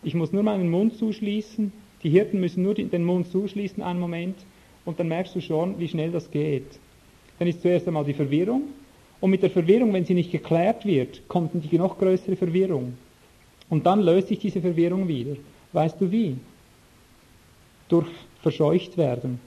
[0.02, 1.72] Ich muss nur meinen Mund zuschließen,
[2.02, 4.36] die Hirten müssen nur den Mund zuschließen einen Moment
[4.84, 6.78] und dann merkst du schon, wie schnell das geht.
[7.38, 8.64] Dann ist zuerst einmal die Verwirrung.
[9.20, 12.94] Und mit der Verwirrung, wenn sie nicht geklärt wird, kommt die noch größere Verwirrung.
[13.70, 15.36] Und dann löst sich diese Verwirrung wieder.
[15.72, 16.36] Weißt du wie?
[17.88, 18.06] Durch
[18.42, 19.40] verscheucht werden.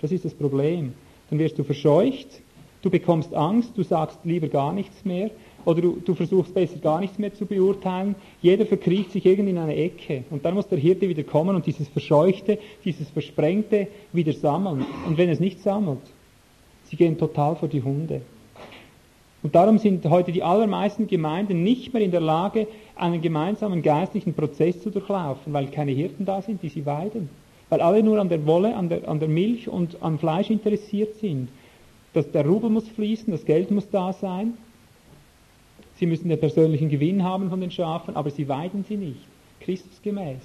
[0.00, 0.92] Das ist das Problem.
[1.30, 2.40] Dann wirst du verscheucht,
[2.82, 5.30] du bekommst Angst, du sagst lieber gar nichts mehr
[5.64, 8.14] oder du, du, versuchst besser gar nichts mehr zu beurteilen.
[8.40, 10.24] Jeder verkriecht sich irgendwie in eine Ecke.
[10.30, 14.84] Und dann muss der Hirte wieder kommen und dieses Verscheuchte, dieses Versprengte wieder sammeln.
[15.06, 16.00] Und wenn es nicht sammelt,
[16.84, 18.22] sie gehen total vor die Hunde.
[19.42, 22.66] Und darum sind heute die allermeisten Gemeinden nicht mehr in der Lage,
[22.96, 27.28] einen gemeinsamen geistlichen Prozess zu durchlaufen, weil keine Hirten da sind, die sie weiden.
[27.68, 31.16] Weil alle nur an der Wolle, an der, an der Milch und am Fleisch interessiert
[31.16, 31.48] sind.
[32.14, 34.54] Dass der Rubel muss fließen, das Geld muss da sein,
[35.98, 39.20] Sie müssen den persönlichen Gewinn haben von den Schafen, aber sie weiden sie nicht,
[39.60, 40.42] Christusgemäß.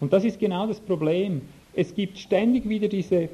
[0.00, 1.42] Und das ist genau das Problem.
[1.74, 3.28] Es gibt ständig wieder diese,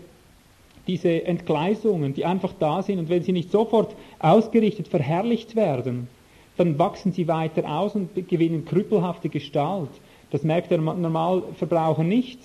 [0.87, 6.09] diese Entgleisungen, die einfach da sind und wenn sie nicht sofort ausgerichtet verherrlicht werden,
[6.57, 9.91] dann wachsen sie weiter aus und gewinnen krüppelhafte Gestalt.
[10.31, 12.39] Das merkt der Normalverbraucher nicht.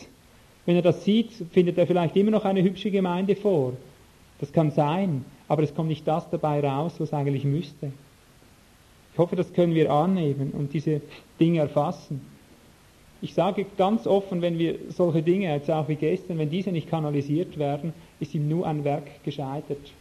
[0.65, 3.73] Wenn er das sieht, findet er vielleicht immer noch eine hübsche Gemeinde vor.
[4.39, 7.91] Das kann sein, aber es kommt nicht das dabei raus, was eigentlich müsste.
[9.13, 11.01] Ich hoffe, das können wir annehmen und diese
[11.39, 12.21] Dinge erfassen.
[13.21, 16.89] Ich sage ganz offen, wenn wir solche Dinge, jetzt auch wie gestern, wenn diese nicht
[16.89, 19.91] kanalisiert werden, ist ihm nur ein Werk gescheitert.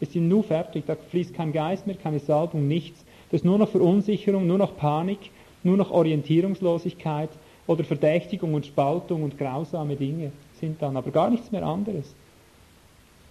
[0.00, 3.04] Ist ihm nur fertig, da fließt kein Geist mehr, keine Salbung, nichts.
[3.30, 5.30] Das ist nur noch Verunsicherung, nur noch Panik,
[5.62, 7.30] nur noch Orientierungslosigkeit
[7.66, 12.14] oder Verdächtigung und Spaltung und grausame Dinge sind dann, aber gar nichts mehr anderes.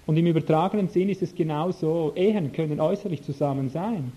[0.06, 2.12] Und im übertragenen Sinn ist es genau so.
[2.16, 4.12] Ehen können äußerlich zusammen sein.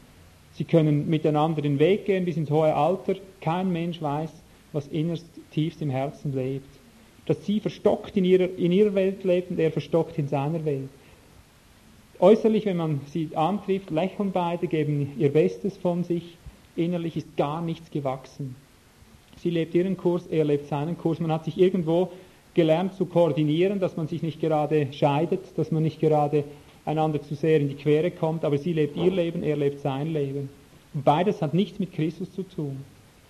[0.53, 3.15] Sie können miteinander den Weg gehen bis ins hohe Alter.
[3.41, 4.31] Kein Mensch weiß,
[4.73, 6.69] was innerst tiefst im Herzen lebt.
[7.27, 10.89] Dass sie verstockt in ihrer, in ihrer Welt lebt und er verstockt in seiner Welt.
[12.20, 16.37] Äußerlich, wenn man sie antrifft, lächeln beide, geben ihr Bestes von sich.
[16.77, 18.57] Innerlich ist gar nichts gewachsen.
[19.39, 21.20] Sie lebt ihren Kurs, er lebt seinen Kurs.
[21.20, 22.11] Man hat sich irgendwo
[22.55, 26.45] gelernt zu koordinieren, dass man sich nicht gerade scheidet, dass man nicht gerade
[26.85, 30.12] einander zu sehr in die Quere kommt, aber sie lebt ihr Leben, er lebt sein
[30.12, 30.49] Leben.
[30.93, 32.85] Und beides hat nichts mit Christus zu tun.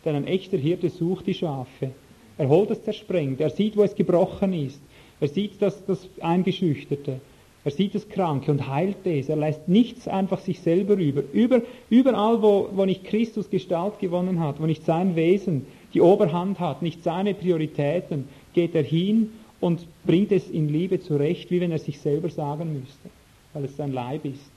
[0.04, 1.92] Denn ein echter Hirte sucht die Schafe.
[2.36, 4.80] Er holt es zersprengt, er sieht, wo es gebrochen ist.
[5.20, 7.20] Er sieht das, das Eingeschüchterte.
[7.64, 9.28] Er sieht das Kranke und heilt es.
[9.28, 11.22] Er lässt nichts einfach sich selber über.
[11.32, 16.60] über überall, wo, wo nicht Christus Gestalt gewonnen hat, wo nicht sein Wesen die Oberhand
[16.60, 19.30] hat, nicht seine Prioritäten, geht er hin
[19.60, 23.08] und bringt es in Liebe zurecht, wie wenn er sich selber sagen müsste,
[23.54, 24.50] weil es sein Leib ist.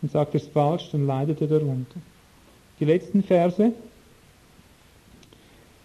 [0.00, 2.00] Und sagt er es falsch, dann leidet er darunter.
[2.80, 3.72] Die letzten Verse,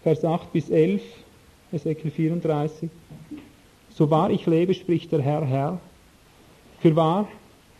[0.08, 1.02] Vers 8 bis 11,
[1.70, 2.88] Ezekiel 34.
[3.90, 5.80] So wahr ich lebe, spricht der Herr, Herr.
[6.80, 7.28] Für wahr,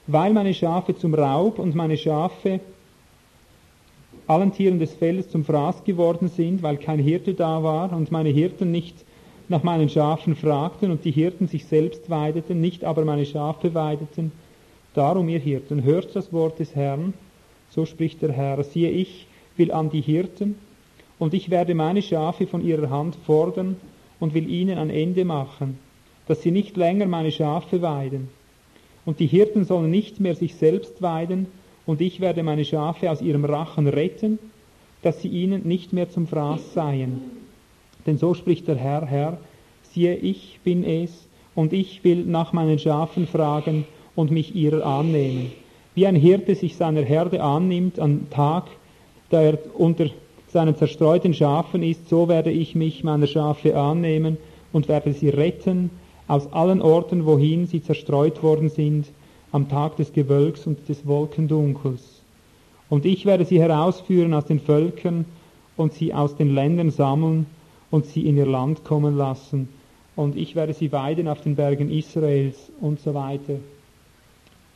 [0.06, 2.60] weil meine Schafe zum Raub und meine Schafe
[4.26, 8.28] allen Tieren des Feldes zum Fraß geworden sind, weil kein Hirte da war und meine
[8.28, 9.06] Hirten nicht
[9.48, 14.32] nach meinen Schafen fragten und die Hirten sich selbst weideten, nicht aber meine Schafe weideten.
[14.92, 17.14] Darum, ihr Hirten, hört das Wort des Herrn,
[17.70, 19.26] so spricht der Herr, siehe ich
[19.56, 20.56] will an die Hirten,
[21.18, 23.76] und ich werde meine Schafe von ihrer Hand fordern
[24.20, 25.78] und will ihnen ein Ende machen
[26.28, 28.28] dass sie nicht länger meine Schafe weiden.
[29.04, 31.46] Und die Hirten sollen nicht mehr sich selbst weiden,
[31.86, 34.38] und ich werde meine Schafe aus ihrem Rachen retten,
[35.00, 37.22] dass sie ihnen nicht mehr zum Fraß seien.
[38.06, 39.38] Denn so spricht der Herr, Herr,
[39.94, 45.50] siehe, ich bin es, und ich will nach meinen Schafen fragen und mich ihrer annehmen.
[45.94, 48.66] Wie ein Hirte sich seiner Herde annimmt am Tag,
[49.30, 50.10] da er unter
[50.50, 54.36] seinen zerstreuten Schafen ist, so werde ich mich meiner Schafe annehmen
[54.72, 55.90] und werde sie retten
[56.26, 59.06] aus allen Orten, wohin sie zerstreut worden sind,
[59.52, 62.22] am Tag des Gewölks und des Wolkendunkels.
[62.90, 65.24] Und ich werde sie herausführen aus den Völkern
[65.76, 67.46] und sie aus den Ländern sammeln
[67.90, 69.68] und sie in ihr Land kommen lassen.
[70.16, 73.56] Und ich werde sie weiden auf den Bergen Israels und so weiter.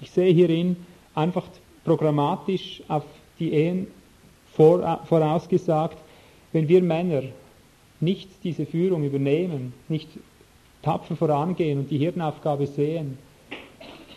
[0.00, 0.76] Ich sehe hierin
[1.14, 1.44] einfach
[1.84, 3.04] programmatisch auf
[3.38, 3.86] die Ehen
[4.54, 5.98] vorausgesagt,
[6.52, 7.22] wenn wir Männer
[8.00, 10.08] nicht diese Führung übernehmen, nicht
[10.82, 13.16] tapfer vorangehen und die Hirtenaufgabe sehen,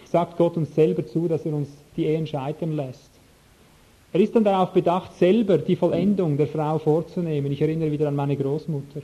[0.06, 3.12] sagt Gott uns selber zu, dass er uns die Ehen scheitern lässt.
[4.12, 7.52] Er ist dann darauf bedacht, selber die Vollendung der Frau vorzunehmen.
[7.52, 9.02] Ich erinnere wieder an meine Großmutter.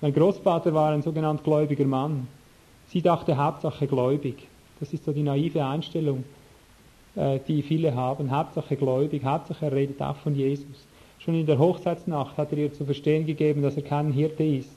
[0.00, 2.26] Mein Großvater war ein sogenannt gläubiger Mann.
[2.88, 4.36] Sie dachte Hauptsache gläubig.
[4.80, 6.43] Das ist so die naive Einstellung, äh,
[7.16, 8.30] die viele haben.
[8.30, 10.86] Hauptsache gläubig, Hauptsache er redet auch von Jesus.
[11.20, 14.70] Schon in der Hochzeitsnacht hat er ihr zu verstehen gegeben, dass er kein Hirte ist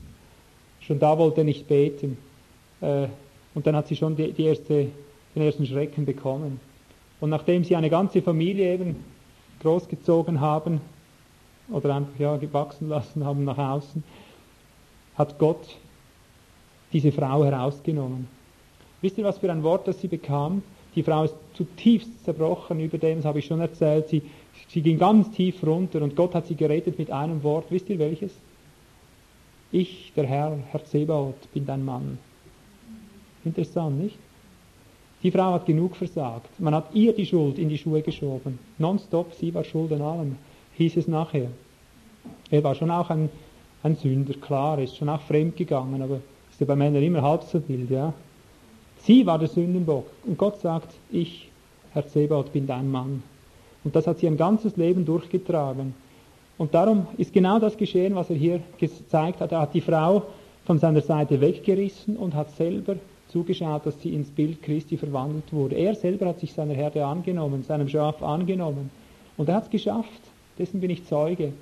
[0.87, 2.17] Schon da wollte er nicht beten.
[2.79, 3.07] Äh,
[3.53, 4.87] und dann hat sie schon die, die erste,
[5.35, 6.61] den ersten Schrecken bekommen.
[7.19, 9.03] Und nachdem sie eine ganze Familie eben
[9.61, 10.79] großgezogen haben,
[11.69, 14.01] oder einfach ja, gewachsen lassen haben nach außen,
[15.17, 15.75] hat Gott
[16.93, 18.29] diese Frau herausgenommen.
[19.01, 20.63] Wisst ihr, was für ein Wort das sie bekam?
[20.97, 24.07] Die Frau ist zutiefst zerbrochen über dem, das habe ich schon erzählt.
[24.07, 24.23] Sie,
[24.67, 27.65] sie ging ganz tief runter und Gott hat sie gerettet mit einem Wort.
[27.69, 28.31] Wisst ihr welches?
[29.71, 32.17] Ich, der Herr, Herr Zebaoth, bin dein Mann.
[33.45, 34.17] Interessant, nicht?
[35.21, 36.59] Die Frau hat genug versagt.
[36.59, 38.57] Man hat ihr die Schuld in die Schuhe geschoben.
[38.79, 40.35] Nonstop, sie war schuld an allem,
[40.77, 41.51] hieß es nachher.
[42.49, 43.29] Er war schon auch ein,
[43.83, 47.43] ein Sünder, klar, ist schon auch fremd gegangen, aber ist ja bei Männern immer halb
[47.43, 48.15] so wild, ja.
[49.07, 50.05] Sie war der Sündenbock.
[50.25, 51.49] Und Gott sagt, ich,
[51.93, 53.23] Herr Zebaoth, bin dein Mann.
[53.85, 55.93] Und das hat sie ein ganzes Leben durchgetragen.
[56.57, 59.53] Und darum ist genau das geschehen, was er hier gezeigt hat.
[59.53, 60.23] Er hat die Frau
[60.65, 62.97] von seiner Seite weggerissen und hat selber
[63.29, 65.77] zugeschaut, dass sie ins Bild Christi verwandelt wurde.
[65.77, 68.89] Er selber hat sich seiner Herde angenommen, seinem Schaf angenommen.
[69.37, 70.21] Und er hat es geschafft.
[70.59, 71.53] Dessen bin ich Zeuge.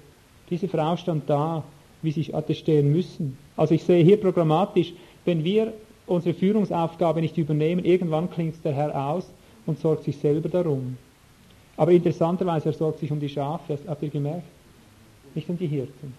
[0.49, 1.63] Diese Frau stand da,
[2.01, 3.37] wie sie hatte stehen müssen.
[3.55, 4.93] Also ich sehe hier programmatisch,
[5.25, 5.73] wenn wir
[6.07, 9.31] unsere Führungsaufgabe nicht übernehmen, irgendwann klingt der Herr aus
[9.65, 10.97] und sorgt sich selber darum.
[11.77, 14.45] Aber interessanterweise, er sorgt sich um die Schafe, habt ihr gemerkt?
[15.35, 16.13] nicht um die Hirten.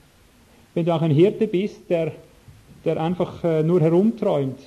[0.75, 2.13] Wenn du auch ein Hirte bist, der,
[2.85, 4.59] der einfach äh, nur herumträumt,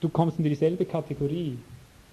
[0.00, 1.58] du kommst in dieselbe Kategorie.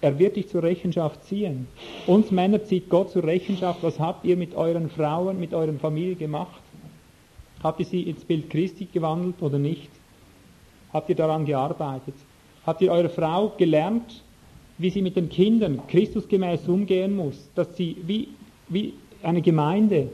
[0.02, 1.66] Er wird dich zur Rechenschaft ziehen.
[2.06, 3.82] Uns Männer zieht Gott zur Rechenschaft.
[3.82, 6.60] Was habt ihr mit euren Frauen, mit eurer Familie gemacht?
[7.62, 9.88] Habt ihr sie ins Bild Christi gewandelt oder nicht?
[10.96, 12.14] Habt ihr daran gearbeitet?
[12.64, 14.22] Habt ihr eure Frau gelernt,
[14.78, 17.50] wie sie mit den Kindern Christusgemäß umgehen muss?
[17.54, 18.28] Dass sie wie,
[18.70, 20.08] wie eine Gemeinde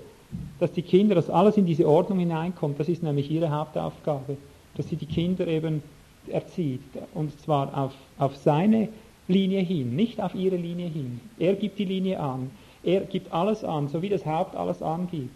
[0.58, 4.36] dass die Kinder, dass alles in diese Ordnung hineinkommt, das ist nämlich ihre Hauptaufgabe,
[4.76, 5.82] dass sie die Kinder eben
[6.26, 6.80] erzieht,
[7.14, 8.88] und zwar auf, auf seine
[9.28, 11.20] Linie hin, nicht auf ihre Linie hin.
[11.38, 12.50] Er gibt die Linie an,
[12.82, 15.30] er gibt alles an, so wie das Haupt alles angibt.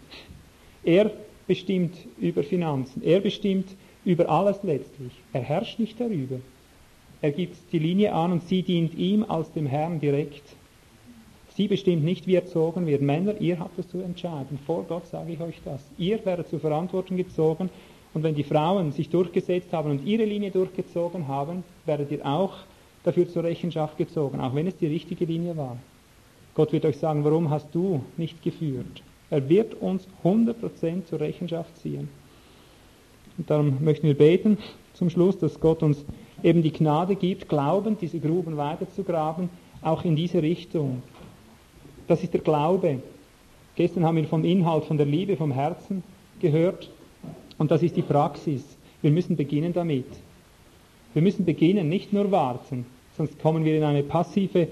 [0.83, 1.11] Er
[1.45, 3.67] bestimmt über Finanzen, er bestimmt
[4.07, 5.11] über alles letztlich.
[5.33, 6.37] Er herrscht nicht darüber.
[7.21, 10.43] Er gibt die Linie an und sie dient ihm als dem Herrn direkt.
[11.55, 13.01] Sie bestimmt nicht, wie erzogen wird.
[13.01, 14.59] Männer, ihr habt es zu entscheiden.
[14.65, 15.81] Vor Gott sage ich euch das.
[15.97, 17.69] Ihr werdet zur Verantwortung gezogen
[18.13, 22.55] Und wenn die Frauen sich durchgesetzt haben und ihre Linie durchgezogen haben, werdet ihr auch
[23.03, 25.77] dafür zur Rechenschaft gezogen, auch wenn es die richtige Linie war.
[26.55, 29.03] Gott wird euch sagen, warum hast du nicht geführt?
[29.29, 32.09] Er wird uns 100% zur Rechenschaft ziehen.
[33.37, 34.57] Und darum möchten wir beten
[34.93, 36.03] zum Schluss, dass Gott uns
[36.43, 39.49] eben die Gnade gibt, glaubend diese Gruben weiterzugraben,
[39.81, 41.03] auch in diese Richtung.
[42.07, 43.01] Das ist der Glaube.
[43.75, 46.03] Gestern haben wir vom Inhalt, von der Liebe, vom Herzen
[46.39, 46.89] gehört.
[47.57, 48.63] Und das ist die Praxis.
[49.01, 50.05] Wir müssen beginnen damit.
[51.13, 52.85] Wir müssen beginnen, nicht nur warten,
[53.17, 54.67] sonst kommen wir in eine passive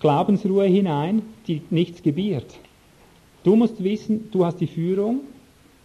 [0.00, 2.58] Glaubensruhe hinein, die nichts gebiert.
[3.44, 5.20] Du musst wissen, du hast die Führung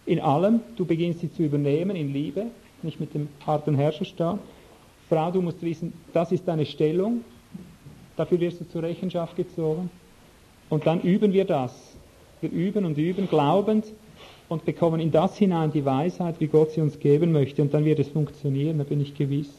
[0.06, 2.46] in allem, du beginnst sie zu übernehmen in Liebe,
[2.82, 4.38] nicht mit dem harten Herrscherstab.
[5.08, 7.24] Frau, du musst wissen, das ist deine Stellung,
[8.16, 9.90] dafür wirst du zur Rechenschaft gezogen.
[10.68, 11.96] Und dann üben wir das.
[12.40, 13.86] Wir üben und üben, glaubend,
[14.48, 17.62] und bekommen in das hinein die Weisheit, wie Gott sie uns geben möchte.
[17.62, 19.52] Und dann wird es funktionieren, da bin ich gewiss.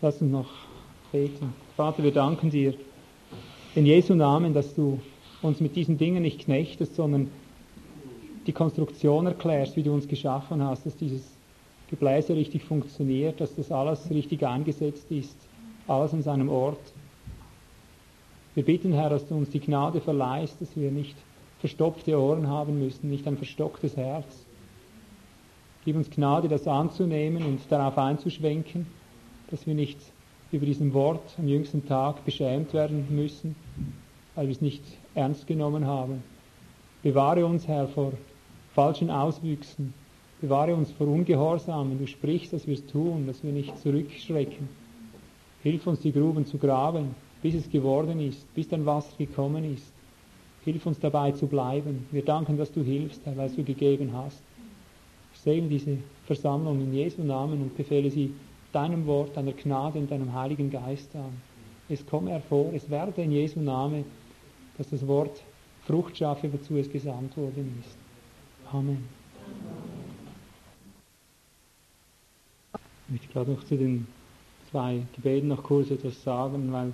[0.00, 0.50] Lass uns noch
[1.10, 1.52] beten.
[1.76, 2.74] Vater, wir danken dir
[3.78, 4.98] in Jesu Namen, dass du
[5.40, 7.30] uns mit diesen Dingen nicht knechtest, sondern
[8.48, 11.22] die Konstruktion erklärst, wie du uns geschaffen hast, dass dieses
[11.88, 15.36] Gebläse richtig funktioniert, dass das alles richtig eingesetzt ist,
[15.86, 16.80] alles an seinem Ort.
[18.56, 21.14] Wir bitten, Herr, dass du uns die Gnade verleihst, dass wir nicht
[21.60, 24.44] verstopfte Ohren haben müssen, nicht ein verstocktes Herz.
[25.84, 28.88] Gib uns Gnade, das anzunehmen und darauf einzuschwenken,
[29.52, 29.98] dass wir nicht
[30.50, 33.54] über diesem Wort am jüngsten Tag beschämt werden müssen,
[34.34, 34.82] weil wir es nicht
[35.14, 36.22] ernst genommen haben.
[37.02, 38.12] Bewahre uns, Herr, vor
[38.74, 39.92] falschen Auswüchsen.
[40.40, 44.68] Bewahre uns vor Ungehorsam, wenn du sprichst, dass wir es tun, dass wir nicht zurückschrecken.
[45.62, 49.92] Hilf uns, die Gruben zu graben, bis es geworden ist, bis dein Wasser gekommen ist.
[50.64, 52.06] Hilf uns dabei zu bleiben.
[52.10, 54.40] Wir danken, dass du hilfst, Herr, weil du gegeben hast.
[55.34, 58.32] Ich segne diese Versammlung in Jesu Namen und befehle sie
[58.72, 61.40] deinem Wort, deiner Gnade und deinem Heiligen Geist an.
[61.88, 64.04] Es komme hervor, es werde in Jesu Namen,
[64.76, 65.42] dass das Wort
[65.86, 67.96] Frucht schaffe, wozu es gesandt worden ist.
[68.70, 69.08] Amen.
[73.06, 74.06] Ich möchte gerade noch zu den
[74.70, 76.92] zwei Gebeten noch kurz etwas sagen, weil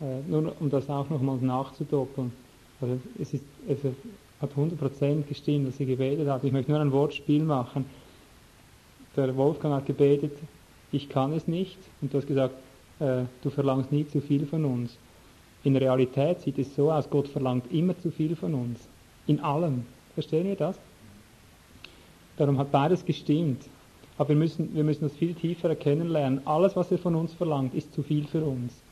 [0.00, 2.32] äh, nur um das auch nochmal nachzudoppeln.
[2.80, 3.78] Also es, ist, es
[4.40, 6.44] hat 100% gestimmt, dass sie gebetet hat.
[6.44, 7.84] Ich möchte nur ein Wortspiel machen.
[9.16, 10.32] Der Wolfgang hat gebetet,
[10.92, 11.78] ich kann es nicht.
[12.00, 12.54] Und du hast gesagt,
[12.98, 14.98] äh, du verlangst nie zu viel von uns.
[15.62, 18.88] In Realität sieht es so aus, Gott verlangt immer zu viel von uns.
[19.26, 19.84] In allem.
[20.14, 20.78] Verstehen wir das?
[22.36, 23.68] Darum hat beides gestimmt.
[24.16, 26.42] Aber wir müssen, wir müssen das viel tiefer erkennen lernen.
[26.46, 28.82] Alles, was er von uns verlangt, ist zu viel für uns.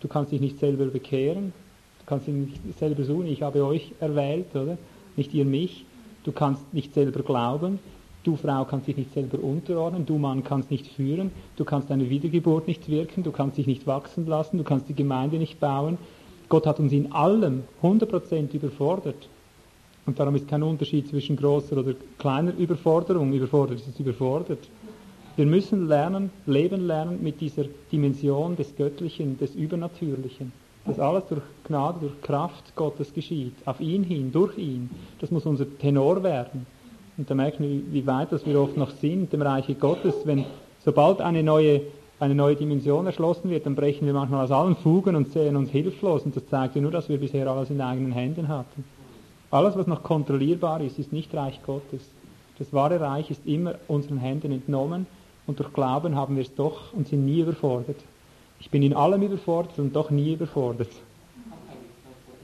[0.00, 1.52] Du kannst dich nicht selber bekehren,
[1.98, 4.78] du kannst dich nicht selber suchen, ich habe euch erwählt, oder?
[5.16, 5.84] Nicht ihr mich.
[6.24, 7.78] Du kannst nicht selber glauben,
[8.24, 12.10] du Frau kannst dich nicht selber unterordnen, du Mann kannst nicht führen, du kannst eine
[12.10, 15.98] Wiedergeburt nicht wirken, du kannst dich nicht wachsen lassen, du kannst die Gemeinde nicht bauen.
[16.48, 19.28] Gott hat uns in allem 100% überfordert.
[20.06, 23.32] Und darum ist kein Unterschied zwischen großer oder kleiner Überforderung.
[23.34, 24.70] Überfordert ist überfordert.
[25.36, 30.52] Wir müssen lernen, leben lernen mit dieser Dimension des Göttlichen, des Übernatürlichen.
[30.86, 33.52] Dass alles durch Gnade, durch Kraft Gottes geschieht.
[33.66, 34.88] Auf ihn hin, durch ihn.
[35.20, 36.66] Das muss unser Tenor werden.
[37.18, 40.14] Und da merken wir, wie weit das wir oft noch sind, dem Reiche Gottes.
[40.24, 40.46] Wenn
[40.84, 41.82] sobald eine neue,
[42.20, 45.70] eine neue Dimension erschlossen wird, dann brechen wir manchmal aus allen Fugen und sehen uns
[45.70, 46.22] hilflos.
[46.22, 48.84] Und das zeigt ja nur, dass wir bisher alles in eigenen Händen hatten.
[49.50, 52.08] Alles, was noch kontrollierbar ist, ist nicht Reich Gottes.
[52.58, 55.06] Das wahre Reich ist immer unseren Händen entnommen
[55.46, 57.96] und durch Glauben haben wir es doch und sind nie überfordert.
[58.60, 60.90] Ich bin in allem überfordert und doch nie überfordert.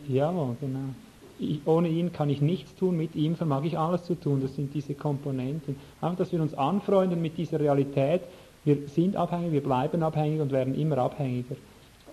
[0.09, 0.31] Ja,
[0.61, 0.95] genau.
[1.39, 4.41] Ich, ohne ihn kann ich nichts tun, mit ihm vermag ich alles zu tun.
[4.41, 5.77] Das sind diese Komponenten.
[6.01, 8.23] Einfach, dass wir uns anfreunden mit dieser Realität.
[8.65, 11.57] Wir sind abhängig, wir bleiben abhängig und werden immer abhängiger.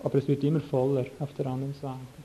[0.02, 2.21] Aber es wird immer voller auf der anderen Seite.